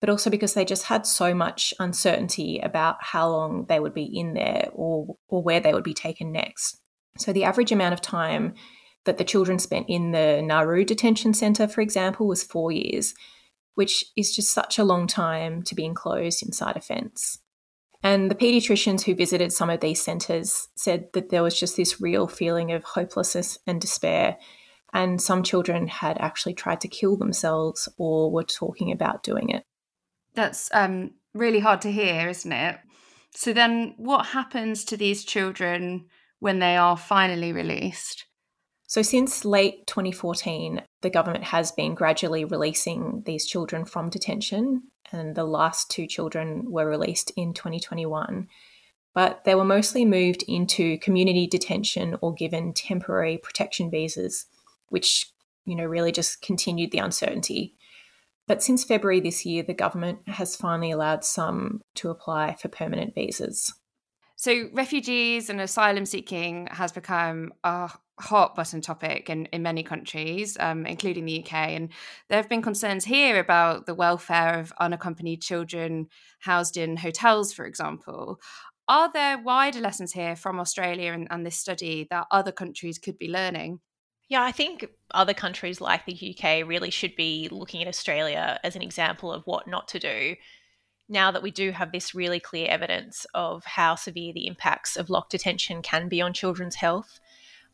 but 0.01 0.09
also 0.09 0.31
because 0.31 0.55
they 0.55 0.65
just 0.65 0.85
had 0.85 1.07
so 1.07 1.35
much 1.35 1.75
uncertainty 1.79 2.61
about 2.61 2.97
how 3.01 3.29
long 3.29 3.67
they 3.69 3.79
would 3.79 3.93
be 3.93 4.05
in 4.05 4.33
there 4.33 4.71
or, 4.73 5.17
or 5.29 5.43
where 5.43 5.61
they 5.61 5.75
would 5.75 5.85
be 5.85 5.93
taken 5.93 6.33
next. 6.33 6.81
So 7.19 7.35
the 7.35 7.45
average 7.45 7.73
amount 7.73 7.93
of 7.93 8.01
time 8.01 8.55
that 9.05 9.19
the 9.19 9.25
children 9.25 9.59
spent 9.59 9.87
in 9.89 10.13
the 10.13 10.43
Nauru 10.43 10.85
detention 10.85 11.35
centre, 11.35 11.67
for 11.67 11.81
example, 11.81 12.27
was 12.27 12.43
four 12.43 12.71
years, 12.71 13.15
which 13.75 14.05
is 14.17 14.35
just 14.35 14.53
such 14.53 14.79
a 14.79 14.85
long 14.85 15.07
time 15.07 15.63
to 15.63 15.75
be 15.75 15.85
enclosed 15.85 16.43
inside 16.43 16.77
a 16.77 16.81
fence. 16.81 17.39
And 18.03 18.31
the 18.31 18.35
paediatricians 18.35 19.03
who 19.03 19.15
visited 19.15 19.53
some 19.53 19.69
of 19.69 19.81
these 19.81 20.03
centres 20.03 20.69
said 20.75 21.09
that 21.13 21.29
there 21.29 21.43
was 21.43 21.59
just 21.59 21.77
this 21.77 22.01
real 22.01 22.27
feeling 22.27 22.73
of 22.73 22.83
hopelessness 22.83 23.59
and 23.67 23.81
despair. 23.81 24.39
And 24.93 25.21
some 25.21 25.43
children 25.43 25.87
had 25.87 26.19
actually 26.19 26.55
tried 26.55 26.81
to 26.81 26.89
kill 26.89 27.17
themselves 27.17 27.89
or 27.99 28.31
were 28.31 28.45
talking 28.45 28.91
about 28.91 29.23
doing 29.23 29.51
it. 29.51 29.65
That's 30.35 30.71
um, 30.73 31.13
really 31.35 31.61
hard 31.61 31.83
to 31.83 31.93
hear, 31.93 32.29
isn't 32.29 32.53
it? 32.53 32.79
So 33.33 33.53
then, 33.53 33.95
what 33.97 34.27
happens 34.27 34.85
to 34.87 34.97
these 34.97 35.25
children 35.25 36.07
when 36.41 36.59
they 36.59 36.77
are 36.77 36.97
finally 36.97 37.53
released? 37.53 38.25
So, 38.91 39.03
since 39.03 39.45
late 39.45 39.87
2014, 39.87 40.83
the 41.03 41.11
government 41.11 41.45
has 41.45 41.71
been 41.71 41.95
gradually 41.95 42.45
releasing 42.45 43.23
these 43.25 43.47
children 43.47 43.85
from 43.85 44.11
detention, 44.11 44.83
and 45.13 45.37
the 45.37 45.45
last 45.45 45.93
two 45.93 46.09
children 46.09 46.73
were 46.73 46.89
released 46.89 47.31
in 47.37 47.55
2021. 47.55 48.49
But 49.15 49.45
they 49.45 49.55
were 49.55 49.65
mostly 49.65 50.05
moved 50.05 50.43
into 50.49 50.99
community 50.99 51.47
detention 51.47 52.17
or 52.21 52.35
given 52.35 52.73
temporary 52.73 53.39
protection 53.39 53.93
visas, 53.93 54.47
which, 54.89 55.31
you 55.65 55.77
know, 55.77 55.85
really 55.85 56.11
just 56.11 56.43
continued 56.43 56.91
the 56.91 56.99
uncertainty. 56.99 57.77
But 58.49 58.61
since 58.61 58.83
February 58.83 59.21
this 59.21 59.47
year, 59.47 59.63
the 59.63 59.73
government 59.73 60.19
has 60.27 60.57
finally 60.57 60.91
allowed 60.91 61.25
some 61.25 61.81
to 61.95 62.11
apply 62.11 62.57
for 62.57 62.67
permanent 62.67 63.15
visas. 63.15 63.73
So, 64.35 64.69
refugees 64.73 65.49
and 65.49 65.61
asylum 65.61 66.07
seeking 66.07 66.67
has 66.73 66.91
become 66.91 67.53
a 67.63 67.93
hot 68.21 68.55
button 68.55 68.81
topic 68.81 69.29
in, 69.31 69.47
in 69.47 69.63
many 69.63 69.83
countries, 69.83 70.57
um, 70.61 70.87
including 70.87 71.25
the 71.25 71.43
UK. 71.43 71.53
And 71.53 71.91
there 72.29 72.39
have 72.39 72.49
been 72.49 72.63
concerns 72.63 73.05
here 73.05 73.39
about 73.39 73.87
the 73.87 73.95
welfare 73.95 74.59
of 74.59 74.73
unaccompanied 74.79 75.43
children 75.43 76.09
housed 76.41 76.77
in 76.77 76.97
hotels, 76.97 77.53
for 77.53 77.67
example. 77.67 78.41
Are 78.89 79.11
there 79.13 79.39
wider 79.39 79.81
lessons 79.81 80.13
here 80.13 80.37
from 80.37 80.59
Australia 80.59 81.13
and, 81.13 81.29
and 81.31 81.47
this 81.47 81.57
study 81.57 82.07
that 82.11 82.27
other 82.31 82.53
countries 82.53 82.99
could 82.99 83.19
be 83.19 83.29
learning? 83.29 83.81
Yeah, 84.29 84.43
I 84.43 84.53
think 84.53 84.87
other 85.13 85.35
countries 85.35 85.81
like 85.81 86.07
the 86.07 86.37
UK 86.37 86.67
really 86.67 86.91
should 86.91 87.17
be 87.17 87.49
looking 87.51 87.83
at 87.83 87.89
Australia 87.89 88.61
as 88.63 88.77
an 88.77 88.83
example 88.83 89.33
of 89.33 89.43
what 89.45 89.67
not 89.67 89.89
to 89.89 89.99
do 89.99 90.37
now 91.11 91.33
that 91.33 91.43
we 91.43 91.51
do 91.51 91.73
have 91.73 91.91
this 91.91 92.15
really 92.15 92.39
clear 92.41 92.69
evidence 92.69 93.27
of 93.35 93.65
how 93.65 93.97
severe 93.97 94.33
the 94.33 94.47
impacts 94.47 94.97
of 94.97 95.11
locked 95.11 95.33
detention 95.33 95.83
can 95.83 96.09
be 96.09 96.23
on 96.23 96.33
children's 96.33 96.77
health, 96.77 97.19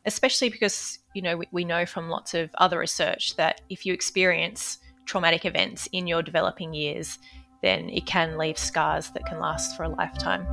especially 0.07 0.47
because, 0.47 0.99
you 1.13 1.21
know, 1.21 1.37
we, 1.37 1.47
we 1.51 1.65
know 1.65 1.85
from 1.85 2.09
lots 2.09 2.33
of 2.33 2.49
other 2.55 2.79
research 2.79 3.35
that 3.35 3.61
if 3.69 3.85
you 3.85 3.93
experience 3.93 4.79
traumatic 5.05 5.45
events 5.45 5.87
in 5.91 6.07
your 6.07 6.23
developing 6.23 6.73
years, 6.73 7.19
then 7.61 7.89
it 7.89 8.05
can 8.05 8.37
leave 8.37 8.57
scars 8.57 9.09
that 9.09 9.25
can 9.25 9.39
last 9.39 9.75
for 9.75 9.83
a 9.83 9.89
lifetime. 9.89 10.47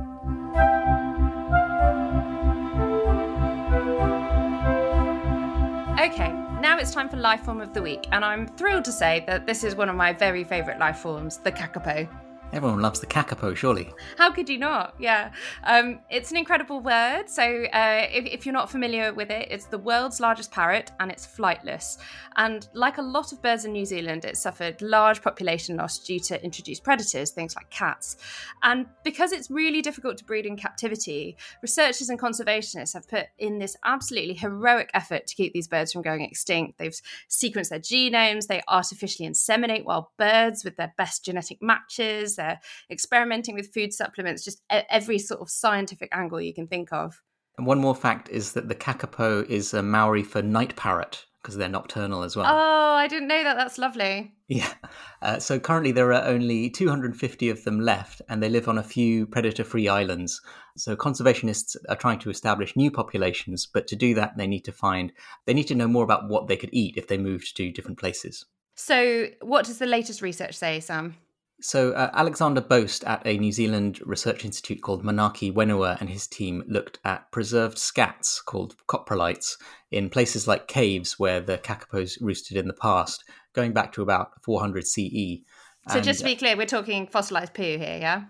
Okay, 5.99 6.31
now 6.61 6.77
it's 6.77 6.93
time 6.93 7.07
for 7.07 7.17
life 7.17 7.45
form 7.45 7.61
of 7.61 7.73
the 7.73 7.81
week, 7.81 8.05
and 8.11 8.25
I'm 8.25 8.47
thrilled 8.47 8.83
to 8.85 8.91
say 8.91 9.23
that 9.25 9.47
this 9.47 9.63
is 9.63 9.75
one 9.75 9.87
of 9.87 9.95
my 9.95 10.11
very 10.11 10.43
favourite 10.43 10.79
life 10.79 10.97
forms, 10.97 11.37
the 11.37 11.51
kakapo. 11.51 12.07
Everyone 12.53 12.79
loves 12.79 12.99
the 12.99 13.07
kakapo, 13.07 13.55
surely. 13.55 13.91
How 14.17 14.31
could 14.31 14.47
you 14.47 14.57
not? 14.57 14.95
Yeah. 14.99 15.31
Um, 15.63 15.99
it's 16.09 16.31
an 16.31 16.37
incredible 16.37 16.79
word. 16.79 17.27
So, 17.27 17.43
uh, 17.43 18.07
if, 18.11 18.25
if, 18.25 18.45
you're 18.45 18.53
not 18.53 18.69
familiar 18.69 19.13
with 19.13 19.29
it, 19.29 19.47
it's 19.51 19.65
the 19.65 19.77
world's 19.77 20.19
largest 20.19 20.51
parrot 20.51 20.91
and 20.99 21.11
it's 21.11 21.25
flightless. 21.25 21.97
And 22.37 22.67
like 22.73 22.97
a 22.97 23.01
lot 23.01 23.31
of 23.31 23.41
birds 23.41 23.65
in 23.65 23.73
New 23.73 23.85
Zealand, 23.85 24.25
it 24.25 24.37
suffered 24.37 24.81
large 24.81 25.21
population 25.21 25.75
loss 25.75 25.99
due 25.99 26.19
to 26.21 26.43
introduced 26.43 26.83
predators, 26.83 27.31
things 27.31 27.55
like 27.55 27.69
cats. 27.71 28.17
And 28.63 28.85
because 29.03 29.31
it's 29.31 29.49
really 29.49 29.81
difficult 29.81 30.17
to 30.17 30.25
breed 30.25 30.45
in 30.45 30.55
captivity, 30.55 31.37
researchers 31.61 32.09
and 32.09 32.19
conservationists 32.19 32.93
have 32.93 33.07
put 33.07 33.25
in 33.37 33.59
this 33.59 33.75
absolutely 33.83 34.35
heroic 34.35 34.91
effort 34.93 35.27
to 35.27 35.35
keep 35.35 35.53
these 35.53 35.67
birds 35.67 35.91
from 35.91 36.03
going 36.03 36.21
extinct. 36.21 36.77
They've 36.77 36.95
sequenced 37.29 37.69
their 37.69 37.79
genomes, 37.79 38.47
they 38.47 38.61
artificially 38.67 39.27
inseminate 39.27 39.83
wild 39.83 40.05
birds 40.17 40.63
with 40.63 40.77
their 40.77 40.93
best 40.97 41.25
genetic 41.25 41.61
matches 41.61 42.34
they're 42.35 42.59
experimenting 42.89 43.55
with 43.55 43.73
food 43.73 43.93
supplements, 43.93 44.43
just 44.43 44.61
every 44.69 45.19
sort 45.19 45.41
of 45.41 45.49
scientific 45.49 46.09
angle 46.11 46.41
you 46.41 46.53
can 46.53 46.67
think 46.67 46.91
of. 46.91 47.21
And 47.57 47.65
one 47.65 47.79
more 47.79 47.95
fact 47.95 48.29
is 48.29 48.53
that 48.53 48.67
the 48.67 48.75
kakapo 48.75 49.45
is 49.49 49.73
a 49.73 49.81
Maori 49.81 50.23
for 50.23 50.41
night 50.41 50.75
parrot 50.75 51.25
because 51.45 51.57
they're 51.57 51.69
nocturnal 51.69 52.23
as 52.23 52.35
well. 52.35 52.47
Oh, 52.47 52.95
I 52.95 53.07
didn't 53.07 53.27
know 53.27 53.43
that. 53.43 53.55
That's 53.55 53.77
lovely. 53.77 54.33
Yeah. 54.47 54.73
Uh, 55.21 55.37
so 55.37 55.59
currently 55.59 55.91
there 55.91 56.11
are 56.11 56.25
only 56.25 56.71
250 56.71 57.49
of 57.49 57.63
them 57.63 57.79
left, 57.79 58.21
and 58.27 58.41
they 58.41 58.49
live 58.49 58.67
on 58.67 58.79
a 58.79 58.83
few 58.83 59.27
predator 59.27 59.63
free 59.63 59.87
islands. 59.87 60.41
So 60.75 60.95
conservationists 60.95 61.75
are 61.87 61.95
trying 61.95 62.17
to 62.19 62.31
establish 62.31 62.75
new 62.75 62.89
populations, 62.89 63.67
but 63.67 63.85
to 63.87 63.95
do 63.95 64.15
that, 64.15 64.37
they 64.37 64.47
need 64.47 64.65
to 64.65 64.71
find, 64.71 65.13
they 65.45 65.53
need 65.53 65.67
to 65.67 65.75
know 65.75 65.87
more 65.87 66.03
about 66.03 66.27
what 66.27 66.47
they 66.47 66.57
could 66.57 66.71
eat 66.73 66.97
if 66.97 67.07
they 67.07 67.17
moved 67.17 67.55
to 67.57 67.71
different 67.71 67.99
places. 67.99 68.45
So, 68.73 69.27
what 69.41 69.65
does 69.65 69.77
the 69.77 69.85
latest 69.85 70.21
research 70.21 70.55
say, 70.55 70.79
Sam? 70.79 71.15
So, 71.61 71.91
uh, 71.93 72.09
Alexander 72.13 72.59
Boast 72.61 73.03
at 73.05 73.25
a 73.25 73.37
New 73.37 73.51
Zealand 73.51 74.01
research 74.05 74.43
institute 74.43 74.81
called 74.81 75.05
Manaaki 75.05 75.53
Whenua 75.53 75.99
and 76.01 76.09
his 76.09 76.27
team 76.27 76.63
looked 76.67 76.99
at 77.05 77.31
preserved 77.31 77.77
scats 77.77 78.43
called 78.43 78.75
coprolites 78.87 79.57
in 79.89 80.09
places 80.09 80.47
like 80.47 80.67
caves 80.67 81.17
where 81.17 81.39
the 81.39 81.57
kakapos 81.57 82.17
roosted 82.19 82.57
in 82.57 82.67
the 82.67 82.73
past, 82.73 83.23
going 83.53 83.71
back 83.71 83.93
to 83.93 84.01
about 84.01 84.31
400 84.43 84.85
CE. 84.85 85.43
So, 85.87 85.95
and, 85.95 86.03
just 86.03 86.19
to 86.19 86.25
be 86.25 86.35
clear, 86.35 86.57
we're 86.57 86.65
talking 86.65 87.07
fossilized 87.07 87.53
poo 87.53 87.63
here, 87.63 87.99
yeah? 88.01 88.23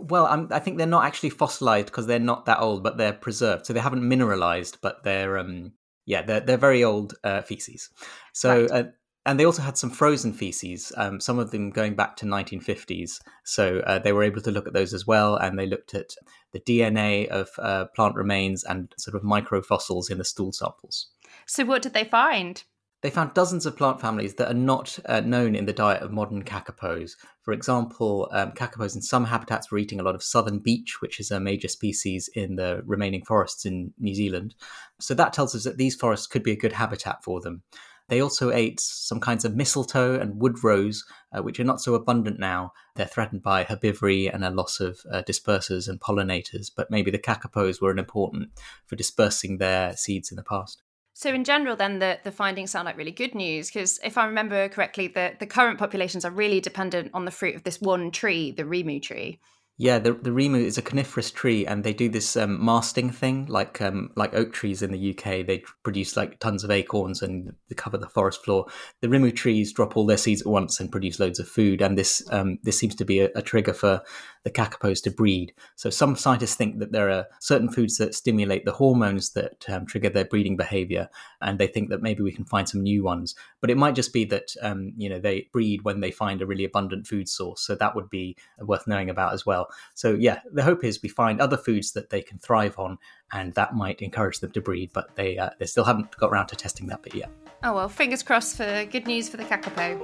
Well, 0.00 0.26
I'm, 0.26 0.48
i 0.52 0.58
think 0.58 0.78
they're 0.78 0.86
not 0.86 1.04
actually 1.04 1.30
fossilized 1.30 1.86
because 1.86 2.06
they're 2.06 2.18
not 2.18 2.46
that 2.46 2.60
old, 2.60 2.84
but 2.84 2.98
they're 2.98 3.12
preserved. 3.12 3.66
So, 3.66 3.72
they 3.72 3.80
haven't 3.80 4.06
mineralized, 4.06 4.78
but 4.80 5.02
they're. 5.02 5.38
Um, 5.38 5.72
yeah, 6.06 6.22
they're 6.22 6.40
they're 6.40 6.56
very 6.56 6.82
old 6.82 7.14
uh, 7.22 7.42
feces. 7.42 7.88
So 8.32 8.62
right. 8.62 8.70
uh, 8.70 8.84
and 9.26 9.38
they 9.38 9.44
also 9.44 9.62
had 9.62 9.76
some 9.76 9.90
frozen 9.90 10.32
feces, 10.32 10.92
um, 10.96 11.20
some 11.20 11.38
of 11.38 11.50
them 11.50 11.70
going 11.70 11.94
back 11.94 12.16
to 12.16 12.26
1950s. 12.26 13.20
So 13.44 13.80
uh, 13.80 13.98
they 13.98 14.12
were 14.12 14.22
able 14.22 14.40
to 14.40 14.50
look 14.50 14.66
at 14.66 14.72
those 14.72 14.94
as 14.94 15.06
well, 15.06 15.36
and 15.36 15.58
they 15.58 15.66
looked 15.66 15.94
at 15.94 16.14
the 16.52 16.60
DNA 16.60 17.28
of 17.28 17.50
uh, 17.58 17.86
plant 17.94 18.14
remains 18.14 18.64
and 18.64 18.94
sort 18.98 19.14
of 19.14 19.22
microfossils 19.22 20.10
in 20.10 20.18
the 20.18 20.24
stool 20.24 20.52
samples. 20.52 21.08
So 21.46 21.64
what 21.64 21.82
did 21.82 21.92
they 21.92 22.04
find? 22.04 22.62
They 23.02 23.10
found 23.10 23.32
dozens 23.32 23.64
of 23.64 23.78
plant 23.78 23.98
families 23.98 24.34
that 24.34 24.50
are 24.50 24.54
not 24.54 24.98
uh, 25.06 25.20
known 25.20 25.54
in 25.54 25.64
the 25.64 25.72
diet 25.72 26.02
of 26.02 26.12
modern 26.12 26.42
kakapos. 26.42 27.12
For 27.40 27.52
example, 27.52 28.28
um, 28.32 28.52
kakapos 28.52 28.94
in 28.94 29.00
some 29.00 29.24
habitats 29.24 29.70
were 29.70 29.78
eating 29.78 30.00
a 30.00 30.02
lot 30.02 30.14
of 30.14 30.22
southern 30.22 30.58
beech, 30.58 31.00
which 31.00 31.18
is 31.18 31.30
a 31.30 31.40
major 31.40 31.68
species 31.68 32.28
in 32.34 32.56
the 32.56 32.82
remaining 32.84 33.24
forests 33.24 33.64
in 33.64 33.94
New 33.98 34.14
Zealand. 34.14 34.54
So 34.98 35.14
that 35.14 35.32
tells 35.32 35.54
us 35.54 35.64
that 35.64 35.78
these 35.78 35.94
forests 35.94 36.26
could 36.26 36.42
be 36.42 36.52
a 36.52 36.56
good 36.56 36.74
habitat 36.74 37.24
for 37.24 37.40
them. 37.40 37.62
They 38.10 38.20
also 38.20 38.50
ate 38.50 38.80
some 38.80 39.20
kinds 39.20 39.44
of 39.44 39.54
mistletoe 39.54 40.18
and 40.18 40.40
wood 40.40 40.64
rose, 40.64 41.04
uh, 41.32 41.42
which 41.42 41.60
are 41.60 41.64
not 41.64 41.80
so 41.80 41.94
abundant 41.94 42.40
now. 42.40 42.72
They're 42.96 43.06
threatened 43.06 43.42
by 43.42 43.64
herbivory 43.64 44.28
and 44.34 44.44
a 44.44 44.50
loss 44.50 44.80
of 44.80 44.98
uh, 45.10 45.22
dispersers 45.22 45.88
and 45.88 46.00
pollinators, 46.00 46.72
but 46.76 46.90
maybe 46.90 47.12
the 47.12 47.18
kakapos 47.18 47.80
were 47.80 47.96
important 47.96 48.48
for 48.84 48.96
dispersing 48.96 49.58
their 49.58 49.96
seeds 49.96 50.32
in 50.32 50.36
the 50.36 50.42
past. 50.42 50.82
So, 51.12 51.32
in 51.32 51.44
general, 51.44 51.76
then 51.76 52.00
the, 52.00 52.18
the 52.24 52.32
findings 52.32 52.72
sound 52.72 52.86
like 52.86 52.96
really 52.96 53.12
good 53.12 53.34
news 53.34 53.70
because 53.70 54.00
if 54.02 54.18
I 54.18 54.26
remember 54.26 54.68
correctly, 54.68 55.06
the, 55.06 55.34
the 55.38 55.46
current 55.46 55.78
populations 55.78 56.24
are 56.24 56.32
really 56.32 56.60
dependent 56.60 57.10
on 57.14 57.26
the 57.26 57.30
fruit 57.30 57.54
of 57.54 57.62
this 57.62 57.80
one 57.80 58.10
tree, 58.10 58.50
the 58.50 58.64
rimu 58.64 59.00
tree. 59.00 59.38
Yeah, 59.82 59.98
the 59.98 60.12
the 60.12 60.28
rimu 60.28 60.62
is 60.62 60.76
a 60.76 60.82
coniferous 60.82 61.30
tree, 61.30 61.64
and 61.66 61.82
they 61.82 61.94
do 61.94 62.10
this 62.10 62.36
um, 62.36 62.62
masting 62.62 63.08
thing, 63.10 63.46
like 63.46 63.80
um, 63.80 64.10
like 64.14 64.34
oak 64.34 64.52
trees 64.52 64.82
in 64.82 64.92
the 64.92 65.16
UK. 65.16 65.46
They 65.46 65.64
produce 65.82 66.18
like 66.18 66.38
tons 66.38 66.62
of 66.62 66.70
acorns 66.70 67.22
and 67.22 67.54
they 67.70 67.74
cover 67.74 67.96
the 67.96 68.06
forest 68.06 68.44
floor. 68.44 68.66
The 69.00 69.08
rimu 69.08 69.34
trees 69.34 69.72
drop 69.72 69.96
all 69.96 70.04
their 70.04 70.18
seeds 70.18 70.42
at 70.42 70.48
once 70.48 70.80
and 70.80 70.92
produce 70.92 71.18
loads 71.18 71.38
of 71.38 71.48
food, 71.48 71.80
and 71.80 71.96
this 71.96 72.22
um, 72.30 72.58
this 72.62 72.78
seems 72.78 72.94
to 72.96 73.06
be 73.06 73.20
a, 73.20 73.30
a, 73.34 73.40
trigger 73.40 73.72
for 73.72 74.02
the 74.44 74.50
kakapos 74.50 75.02
to 75.04 75.10
breed. 75.10 75.54
So 75.76 75.88
some 75.88 76.14
scientists 76.14 76.56
think 76.56 76.78
that 76.80 76.92
there 76.92 77.08
are 77.08 77.24
certain 77.40 77.70
foods 77.70 77.96
that 77.96 78.14
stimulate 78.14 78.66
the 78.66 78.72
hormones 78.72 79.32
that 79.32 79.64
um, 79.70 79.86
trigger 79.86 80.10
their 80.10 80.26
breeding 80.26 80.58
behavior, 80.58 81.08
and 81.40 81.58
they 81.58 81.66
think 81.66 81.88
that 81.88 82.02
maybe 82.02 82.22
we 82.22 82.32
can 82.32 82.44
find 82.44 82.68
some 82.68 82.82
new 82.82 83.02
ones. 83.02 83.34
But 83.62 83.70
it 83.70 83.78
might 83.78 83.94
just 83.94 84.12
be 84.12 84.26
that 84.26 84.54
um, 84.60 84.92
you 84.98 85.08
know 85.08 85.18
they 85.18 85.48
breed 85.54 85.84
when 85.84 86.00
they 86.00 86.10
find 86.10 86.42
a 86.42 86.46
really 86.46 86.64
abundant 86.64 87.06
food 87.06 87.30
source. 87.30 87.62
So 87.62 87.74
that 87.76 87.96
would 87.96 88.10
be 88.10 88.36
worth 88.58 88.86
knowing 88.86 89.08
about 89.08 89.32
as 89.32 89.46
well. 89.46 89.69
So 89.94 90.14
yeah, 90.14 90.40
the 90.52 90.62
hope 90.62 90.84
is 90.84 91.00
we 91.02 91.08
find 91.08 91.40
other 91.40 91.56
foods 91.56 91.92
that 91.92 92.10
they 92.10 92.22
can 92.22 92.38
thrive 92.38 92.78
on, 92.78 92.98
and 93.32 93.54
that 93.54 93.74
might 93.74 94.00
encourage 94.00 94.40
them 94.40 94.50
to 94.52 94.60
breed. 94.60 94.90
But 94.92 95.14
they 95.16 95.38
uh, 95.38 95.50
they 95.58 95.66
still 95.66 95.84
haven't 95.84 96.16
got 96.16 96.30
around 96.30 96.48
to 96.48 96.56
testing 96.56 96.86
that 96.88 97.02
bit 97.02 97.14
yet. 97.14 97.30
Oh 97.62 97.74
well, 97.74 97.88
fingers 97.88 98.22
crossed 98.22 98.56
for 98.56 98.84
good 98.86 99.06
news 99.06 99.28
for 99.28 99.36
the 99.36 99.44
kakapo. 99.44 100.00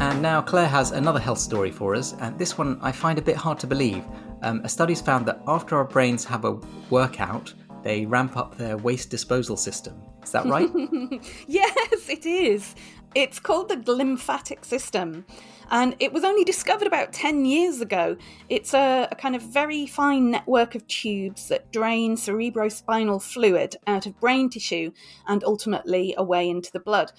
And 0.00 0.22
now 0.22 0.42
Clare 0.42 0.68
has 0.68 0.92
another 0.92 1.20
health 1.20 1.38
story 1.38 1.70
for 1.70 1.94
us, 1.94 2.14
and 2.20 2.38
this 2.38 2.58
one 2.58 2.78
I 2.82 2.92
find 2.92 3.18
a 3.18 3.22
bit 3.22 3.36
hard 3.36 3.58
to 3.60 3.66
believe. 3.66 4.04
Um, 4.42 4.60
a 4.64 4.68
study's 4.68 5.00
found 5.00 5.24
that 5.26 5.40
after 5.46 5.76
our 5.76 5.84
brains 5.84 6.24
have 6.24 6.44
a 6.44 6.58
workout, 6.90 7.54
they 7.82 8.06
ramp 8.06 8.36
up 8.36 8.56
their 8.56 8.76
waste 8.76 9.10
disposal 9.10 9.56
system. 9.56 10.02
Is 10.22 10.32
that 10.32 10.46
right? 10.46 10.68
yes, 11.46 12.08
it 12.08 12.26
is. 12.26 12.74
It's 13.14 13.40
called 13.40 13.68
the 13.68 13.76
glymphatic 13.76 14.64
system, 14.64 15.24
and 15.68 15.96
it 15.98 16.12
was 16.12 16.22
only 16.22 16.44
discovered 16.44 16.86
about 16.86 17.12
10 17.12 17.44
years 17.44 17.80
ago. 17.80 18.16
It's 18.48 18.72
a, 18.72 19.08
a, 19.10 19.16
kind 19.16 19.34
of 19.34 19.42
very 19.42 19.84
fine 19.86 20.30
network 20.30 20.76
of 20.76 20.86
tubes 20.86 21.48
that 21.48 21.72
drain 21.72 22.14
cerebrospinal 22.14 23.20
fluid 23.20 23.76
out 23.88 24.06
of 24.06 24.20
brain 24.20 24.48
tissue 24.48 24.92
and 25.26 25.42
ultimately 25.42 26.14
away 26.16 26.48
into 26.48 26.70
the 26.70 26.78
blood. 26.78 27.10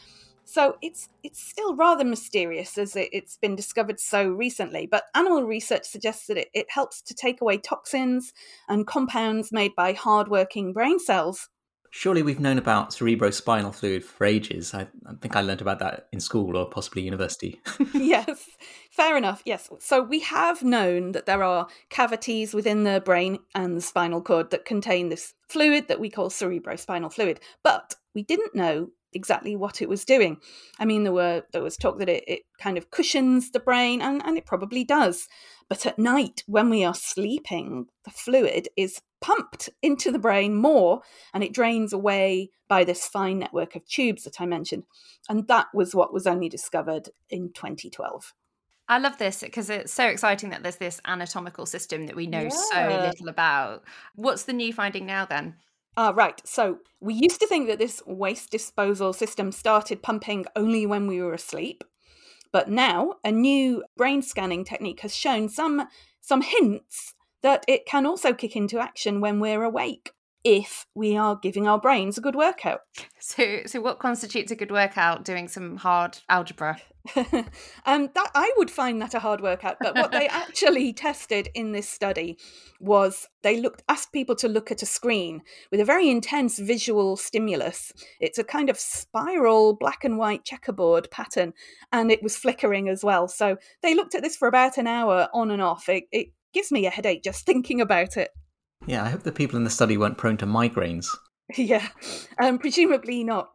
So 0.46 0.78
it's 0.82 1.10
it's 1.24 1.42
still 1.42 1.76
rather 1.76 2.04
mysterious 2.04 2.78
as 2.78 2.96
it, 2.96 3.14
has 3.14 3.38
been 3.42 3.56
discovered 3.56 4.00
so 4.00 4.28
recently. 4.30 4.86
But 4.86 5.04
animal 5.14 5.44
research 5.44 5.86
suggests 5.86 6.28
that 6.28 6.38
it, 6.38 6.50
it 6.54 6.68
helps 6.70 7.02
to 7.04 7.14
take 7.14 7.42
away 7.42 7.58
toxins 7.58 8.34
and 8.70 8.88
compounds 8.88 9.52
made 9.52 9.76
by 9.76 9.94
hardworking 9.94 10.72
brain 10.74 11.00
cells 11.00 11.50
surely 11.92 12.24
we've 12.24 12.40
known 12.40 12.58
about 12.58 12.90
cerebrospinal 12.90 13.76
fluid 13.76 14.04
for 14.04 14.26
ages. 14.26 14.74
I, 14.74 14.88
I, 15.06 15.14
think 15.22 15.36
I 15.36 15.42
learned 15.42 15.62
about 15.62 15.80
that 15.80 16.08
in 16.12 16.20
school 16.20 16.58
or 16.58 16.68
possibly 16.68 17.04
university. 17.04 17.62
yes, 17.94 18.50
fair 18.90 19.18
enough. 19.18 19.44
Yes. 19.46 19.70
So 19.80 20.02
we 20.02 20.22
have 20.22 20.64
known 20.64 21.12
that 21.12 21.28
there 21.28 21.44
are 21.44 21.68
cavities 21.90 22.54
within 22.54 22.86
the 22.86 23.02
brain 23.02 23.40
and 23.54 23.78
the 23.78 23.82
spinal 23.82 24.22
cord 24.22 24.50
that 24.50 24.66
contain 24.66 25.10
this 25.10 25.34
fluid 25.50 25.90
that 25.90 26.00
we 26.00 26.10
call 26.10 26.30
cerebrospinal 26.30 27.14
fluid, 27.14 27.42
but 27.62 27.94
we 28.16 28.24
didn't 28.24 28.56
know 28.56 28.90
exactly 29.14 29.56
what 29.56 29.82
it 29.82 29.90
was 29.90 30.06
doing. 30.06 30.38
I 30.80 30.86
mean, 30.86 31.04
there 31.04 31.14
were 31.14 31.44
there 31.52 31.64
was 31.64 31.78
talk 31.78 32.00
that 32.00 32.10
it, 32.10 32.24
it 32.28 32.42
kind 32.60 32.78
of 32.78 32.92
cushions 32.92 33.52
the 33.52 33.60
brain, 33.60 34.02
and, 34.02 34.22
and 34.26 34.38
it 34.38 34.46
probably 34.46 34.84
does. 34.84 35.28
But 35.70 35.86
at 35.86 36.00
night, 36.00 36.44
when 36.48 36.70
we 36.70 36.84
are 36.84 36.96
sleeping, 36.96 37.88
the 38.04 38.12
fluid 38.12 38.68
is 38.76 39.02
pumped 39.22 39.70
into 39.82 40.12
the 40.12 40.20
brain 40.20 40.56
more 40.56 41.02
and 41.34 41.44
it 41.44 41.54
drains 41.54 41.94
away 41.94 42.50
by 42.68 42.84
this 42.84 43.08
fine 43.08 43.40
network 43.40 43.76
of 43.76 43.86
tubes 43.88 44.24
that 44.24 44.42
I 44.42 44.46
mentioned. 44.46 44.84
And 45.30 45.48
that 45.48 45.68
was 45.74 45.96
what 45.96 46.12
was 46.12 46.28
only 46.28 46.50
discovered 46.50 47.10
in 47.30 47.54
2012. 47.54 48.34
I 48.90 48.98
love 48.98 49.18
this 49.18 49.42
because 49.42 49.70
it's 49.70 49.94
so 49.94 50.08
exciting 50.08 50.50
that 50.50 50.64
there's 50.64 50.76
this 50.76 51.00
anatomical 51.06 51.66
system 51.66 52.08
that 52.08 52.16
we 52.16 52.28
know 52.28 52.42
yeah. 52.42 52.50
so 52.50 53.08
little 53.08 53.30
about. 53.30 53.84
What's 54.16 54.44
the 54.44 54.54
new 54.54 54.74
finding 54.74 55.06
now 55.06 55.26
then? 55.26 55.56
Ah, 55.98 56.14
right. 56.16 56.42
So 56.46 56.80
we 57.00 57.14
used 57.14 57.40
to 57.42 57.48
think 57.48 57.68
that 57.68 57.80
this 57.80 58.02
waste 58.06 58.50
disposal 58.52 59.14
system 59.14 59.52
started 59.52 60.02
pumping 60.02 60.46
only 60.56 60.86
when 60.86 61.08
we 61.08 61.22
were 61.22 61.34
asleep. 61.34 61.84
But 62.52 62.70
now 62.70 63.16
a 63.24 63.32
new 63.32 63.84
brain 63.98 64.22
scanning 64.22 64.66
technique 64.66 65.02
has 65.02 65.16
shown 65.16 65.50
some 65.50 65.88
some 66.22 66.42
hints 66.42 67.14
that 67.42 67.66
it 67.68 67.86
can 67.86 68.06
also 68.06 68.34
kick 68.34 68.56
into 68.56 68.80
action 68.80 69.20
when 69.20 69.40
we're 69.40 69.64
awake 69.64 70.12
if 70.44 70.86
we 70.96 71.16
are 71.18 71.36
giving 71.36 71.68
our 71.68 71.80
brains 71.80 72.18
a 72.18 72.22
good 72.22 72.36
workout. 72.36 72.82
So, 73.20 73.60
so 73.66 73.82
what 73.82 74.00
constitutes 74.00 74.52
a 74.52 74.56
good 74.56 74.72
workout? 74.72 75.24
Doing 75.24 75.48
some 75.48 75.78
hard 75.78 76.18
algebra. 76.28 76.80
um, 77.86 78.10
that 78.14 78.32
I 78.36 78.54
would 78.58 78.70
find 78.70 79.02
that 79.02 79.14
a 79.14 79.20
hard 79.20 79.42
workout. 79.42 79.78
But 79.80 79.96
what 79.96 80.12
they 80.12 80.28
actually 80.30 80.94
tested 80.94 81.50
in 81.54 81.72
this 81.72 81.90
study 81.90 82.38
was 82.80 83.28
they 83.42 83.60
looked 83.60 83.84
asked 83.90 84.14
people 84.14 84.36
to 84.36 84.48
look 84.48 84.72
at 84.72 84.82
a 84.82 84.86
screen 84.86 85.42
with 85.72 85.80
a 85.80 85.86
very 85.86 86.10
intense 86.10 86.60
visual 86.60 87.18
stimulus. 87.18 87.92
It's 88.20 88.38
a 88.38 88.44
kind 88.44 88.70
of 88.70 88.80
spiral 88.80 89.76
black 89.76 90.04
and 90.04 90.18
white 90.18 90.46
checkerboard 90.46 91.10
pattern, 91.12 91.54
and 91.92 92.12
it 92.12 92.24
was 92.24 92.38
flickering 92.38 92.90
as 92.90 93.04
well. 93.04 93.28
So 93.28 93.58
they 93.82 93.96
looked 93.96 94.16
at 94.16 94.22
this 94.22 94.36
for 94.36 94.48
about 94.48 94.78
an 94.78 94.88
hour 94.88 95.28
on 95.34 95.52
and 95.52 95.62
off. 95.62 95.90
It, 95.90 96.04
it 96.12 96.28
gives 96.54 96.72
me 96.72 96.86
a 96.86 96.92
headache 96.92 97.24
just 97.24 97.46
thinking 97.46 97.82
about 97.82 98.18
it. 98.18 98.30
Yeah, 98.88 99.04
I 99.04 99.10
hope 99.10 99.24
the 99.24 99.32
people 99.32 99.58
in 99.58 99.64
the 99.64 99.70
study 99.70 99.98
weren't 99.98 100.18
prone 100.18 100.38
to 100.38 100.46
migraines. 100.46 101.08
yeah, 101.56 101.88
um, 102.40 102.58
presumably 102.58 103.24
not. 103.24 103.52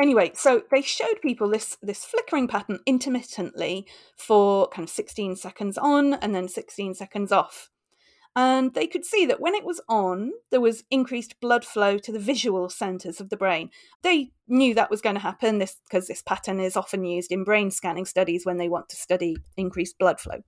Anyway, 0.00 0.32
so 0.34 0.62
they 0.70 0.82
showed 0.82 1.20
people 1.22 1.48
this 1.48 1.78
this 1.82 2.04
flickering 2.04 2.48
pattern 2.48 2.80
intermittently 2.86 3.86
for 4.16 4.68
kind 4.68 4.86
of 4.86 4.90
16 4.90 5.36
seconds 5.36 5.78
on 5.78 6.14
and 6.14 6.34
then 6.34 6.48
16 6.48 6.94
seconds 6.94 7.32
off. 7.32 7.70
And 8.38 8.74
they 8.74 8.86
could 8.86 9.06
see 9.06 9.24
that 9.24 9.40
when 9.40 9.54
it 9.54 9.64
was 9.64 9.80
on, 9.88 10.32
there 10.50 10.60
was 10.60 10.84
increased 10.90 11.40
blood 11.40 11.64
flow 11.64 11.96
to 11.96 12.12
the 12.12 12.18
visual 12.18 12.68
centers 12.68 13.18
of 13.18 13.30
the 13.30 13.36
brain. 13.36 13.70
They 14.02 14.32
knew 14.46 14.74
that 14.74 14.90
was 14.90 15.00
going 15.00 15.14
to 15.14 15.22
happen 15.22 15.58
this 15.58 15.76
because 15.88 16.06
this 16.06 16.20
pattern 16.20 16.60
is 16.60 16.76
often 16.76 17.06
used 17.06 17.32
in 17.32 17.44
brain 17.44 17.70
scanning 17.70 18.04
studies 18.04 18.44
when 18.44 18.58
they 18.58 18.68
want 18.68 18.90
to 18.90 18.96
study 18.96 19.38
increased 19.56 19.98
blood 19.98 20.20
flow. 20.20 20.42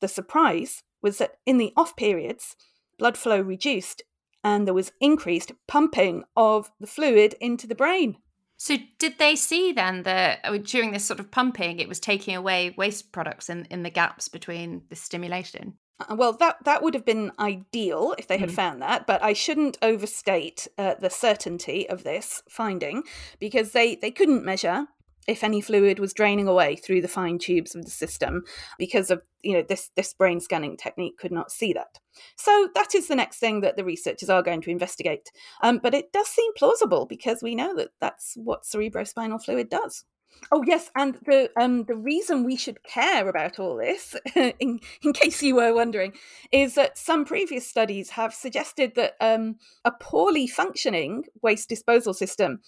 The 0.00 0.08
surprise 0.08 0.82
was 1.00 1.16
that 1.18 1.36
in 1.46 1.56
the 1.56 1.72
off 1.74 1.96
periods, 1.96 2.54
blood 2.98 3.16
flow 3.16 3.40
reduced 3.40 4.02
and 4.44 4.66
there 4.66 4.74
was 4.74 4.92
increased 5.00 5.52
pumping 5.66 6.24
of 6.36 6.70
the 6.80 6.86
fluid 6.86 7.34
into 7.40 7.66
the 7.66 7.74
brain. 7.74 8.16
So, 8.62 8.76
did 8.96 9.18
they 9.18 9.34
see 9.34 9.72
then 9.72 10.04
that 10.04 10.38
uh, 10.44 10.56
during 10.56 10.92
this 10.92 11.04
sort 11.04 11.18
of 11.18 11.32
pumping, 11.32 11.80
it 11.80 11.88
was 11.88 11.98
taking 11.98 12.36
away 12.36 12.72
waste 12.78 13.10
products 13.10 13.50
in, 13.50 13.66
in 13.72 13.82
the 13.82 13.90
gaps 13.90 14.28
between 14.28 14.82
the 14.88 14.94
stimulation? 14.94 15.74
Uh, 15.98 16.14
well, 16.14 16.32
that 16.34 16.58
that 16.62 16.80
would 16.80 16.94
have 16.94 17.04
been 17.04 17.32
ideal 17.40 18.14
if 18.18 18.28
they 18.28 18.38
had 18.38 18.50
mm. 18.50 18.54
found 18.54 18.80
that, 18.80 19.04
but 19.04 19.20
I 19.20 19.32
shouldn't 19.32 19.78
overstate 19.82 20.68
uh, 20.78 20.94
the 20.94 21.10
certainty 21.10 21.88
of 21.88 22.04
this 22.04 22.40
finding 22.48 23.02
because 23.40 23.72
they 23.72 23.96
they 23.96 24.12
couldn't 24.12 24.44
measure 24.44 24.86
if 25.26 25.44
any 25.44 25.60
fluid 25.60 25.98
was 25.98 26.12
draining 26.12 26.48
away 26.48 26.76
through 26.76 27.00
the 27.00 27.08
fine 27.08 27.38
tubes 27.38 27.74
of 27.74 27.84
the 27.84 27.90
system 27.90 28.42
because 28.78 29.10
of 29.10 29.22
you 29.42 29.54
know 29.54 29.62
this 29.62 29.90
this 29.96 30.14
brain 30.14 30.40
scanning 30.40 30.76
technique 30.76 31.18
could 31.18 31.32
not 31.32 31.50
see 31.50 31.72
that. 31.72 31.98
So 32.36 32.68
that 32.74 32.94
is 32.94 33.08
the 33.08 33.16
next 33.16 33.38
thing 33.38 33.60
that 33.60 33.76
the 33.76 33.84
researchers 33.84 34.30
are 34.30 34.42
going 34.42 34.62
to 34.62 34.70
investigate. 34.70 35.30
Um, 35.62 35.78
but 35.82 35.94
it 35.94 36.12
does 36.12 36.28
seem 36.28 36.52
plausible 36.54 37.06
because 37.06 37.42
we 37.42 37.54
know 37.54 37.74
that 37.76 37.90
that's 38.00 38.34
what 38.36 38.64
cerebrospinal 38.64 39.42
fluid 39.44 39.68
does. 39.68 40.04
Oh 40.50 40.62
yes, 40.66 40.90
and 40.96 41.18
the 41.26 41.50
um 41.60 41.84
the 41.84 41.94
reason 41.94 42.44
we 42.44 42.56
should 42.56 42.82
care 42.82 43.28
about 43.28 43.58
all 43.58 43.76
this, 43.76 44.16
in 44.34 44.80
in 45.02 45.12
case 45.12 45.42
you 45.42 45.56
were 45.56 45.74
wondering, 45.74 46.14
is 46.50 46.74
that 46.74 46.98
some 46.98 47.24
previous 47.24 47.66
studies 47.66 48.10
have 48.10 48.34
suggested 48.34 48.94
that 48.96 49.14
um 49.20 49.56
a 49.84 49.92
poorly 49.92 50.46
functioning 50.46 51.24
waste 51.42 51.68
disposal 51.68 52.14
system 52.14 52.60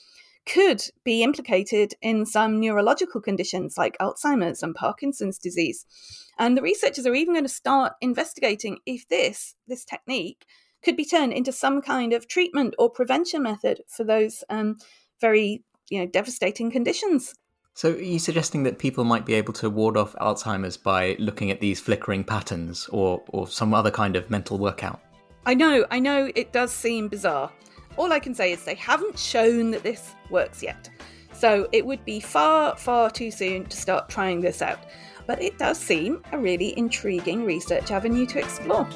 could 0.46 0.82
be 1.04 1.22
implicated 1.22 1.94
in 2.02 2.26
some 2.26 2.60
neurological 2.60 3.20
conditions 3.20 3.78
like 3.78 3.96
Alzheimer's 3.98 4.62
and 4.62 4.74
Parkinson's 4.74 5.38
disease. 5.38 5.86
And 6.38 6.56
the 6.56 6.62
researchers 6.62 7.06
are 7.06 7.14
even 7.14 7.34
going 7.34 7.44
to 7.44 7.48
start 7.48 7.94
investigating 8.00 8.78
if 8.86 9.08
this, 9.08 9.54
this 9.66 9.84
technique, 9.84 10.44
could 10.82 10.96
be 10.96 11.04
turned 11.04 11.32
into 11.32 11.52
some 11.52 11.80
kind 11.80 12.12
of 12.12 12.28
treatment 12.28 12.74
or 12.78 12.90
prevention 12.90 13.42
method 13.42 13.80
for 13.88 14.04
those 14.04 14.44
um, 14.50 14.76
very 15.20 15.64
you 15.90 15.98
know, 15.98 16.06
devastating 16.06 16.70
conditions. 16.70 17.34
So, 17.76 17.92
are 17.92 17.98
you 17.98 18.18
suggesting 18.18 18.62
that 18.64 18.78
people 18.78 19.02
might 19.04 19.26
be 19.26 19.34
able 19.34 19.52
to 19.54 19.68
ward 19.68 19.96
off 19.96 20.14
Alzheimer's 20.20 20.76
by 20.76 21.16
looking 21.18 21.50
at 21.50 21.60
these 21.60 21.80
flickering 21.80 22.22
patterns 22.22 22.88
or, 22.92 23.22
or 23.28 23.48
some 23.48 23.74
other 23.74 23.90
kind 23.90 24.14
of 24.14 24.30
mental 24.30 24.58
workout? 24.58 25.00
I 25.44 25.54
know, 25.54 25.84
I 25.90 25.98
know 25.98 26.30
it 26.34 26.52
does 26.52 26.72
seem 26.72 27.08
bizarre 27.08 27.50
all 27.96 28.12
I 28.12 28.20
can 28.20 28.34
say 28.34 28.52
is 28.52 28.64
they 28.64 28.74
haven't 28.74 29.18
shown 29.18 29.70
that 29.72 29.82
this 29.82 30.14
works 30.30 30.62
yet. 30.62 30.90
So 31.32 31.68
it 31.72 31.84
would 31.84 32.04
be 32.04 32.20
far, 32.20 32.76
far 32.76 33.10
too 33.10 33.30
soon 33.30 33.66
to 33.66 33.76
start 33.76 34.08
trying 34.08 34.40
this 34.40 34.62
out. 34.62 34.78
But 35.26 35.42
it 35.42 35.58
does 35.58 35.78
seem 35.78 36.22
a 36.32 36.38
really 36.38 36.76
intriguing 36.78 37.44
research 37.44 37.90
avenue 37.90 38.26
to 38.26 38.38
explore. 38.38 38.86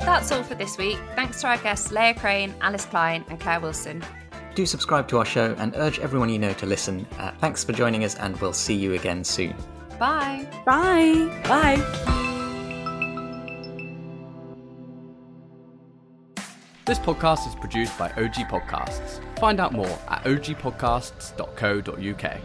That's 0.00 0.30
all 0.30 0.42
for 0.42 0.54
this 0.54 0.78
week. 0.78 0.98
Thanks 1.16 1.40
to 1.40 1.48
our 1.48 1.56
guests 1.58 1.90
Leah 1.90 2.14
Crane, 2.14 2.54
Alice 2.60 2.84
Klein, 2.84 3.24
and 3.28 3.40
Clare 3.40 3.60
Wilson. 3.60 4.04
Do 4.54 4.66
subscribe 4.66 5.08
to 5.08 5.18
our 5.18 5.24
show 5.24 5.54
and 5.58 5.74
urge 5.76 5.98
everyone 6.00 6.28
you 6.28 6.38
know 6.38 6.52
to 6.54 6.66
listen. 6.66 7.06
Uh, 7.18 7.32
thanks 7.40 7.64
for 7.64 7.72
joining 7.72 8.04
us, 8.04 8.14
and 8.16 8.38
we'll 8.40 8.52
see 8.52 8.74
you 8.74 8.92
again 8.92 9.24
soon. 9.24 9.54
Bye. 9.98 10.46
Bye. 10.66 11.42
Bye. 11.48 12.28
This 16.84 16.98
podcast 16.98 17.46
is 17.46 17.54
produced 17.54 17.96
by 17.96 18.10
OG 18.10 18.50
Podcasts. 18.50 19.20
Find 19.38 19.60
out 19.60 19.72
more 19.72 20.00
at 20.08 20.24
ogpodcasts.co.uk. 20.24 22.40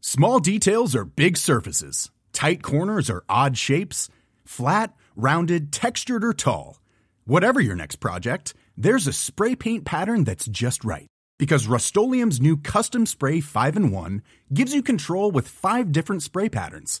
Small 0.00 0.40
details 0.40 0.96
are 0.96 1.04
big 1.04 1.36
surfaces, 1.36 2.10
tight 2.32 2.60
corners 2.60 3.08
are 3.08 3.22
odd 3.28 3.56
shapes, 3.56 4.08
flat, 4.44 4.92
rounded, 5.14 5.72
textured, 5.72 6.24
or 6.24 6.32
tall. 6.32 6.80
Whatever 7.24 7.60
your 7.60 7.76
next 7.76 7.96
project, 7.96 8.52
there's 8.76 9.06
a 9.06 9.12
spray 9.12 9.54
paint 9.54 9.84
pattern 9.84 10.24
that's 10.24 10.46
just 10.46 10.84
right. 10.84 11.06
Because 11.38 11.68
Rust 11.68 11.96
new 11.96 12.56
Custom 12.56 13.06
Spray 13.06 13.40
5 13.40 13.76
and 13.76 13.92
1 13.92 14.22
gives 14.52 14.74
you 14.74 14.82
control 14.82 15.30
with 15.30 15.46
five 15.48 15.92
different 15.92 16.22
spray 16.22 16.48
patterns 16.48 17.00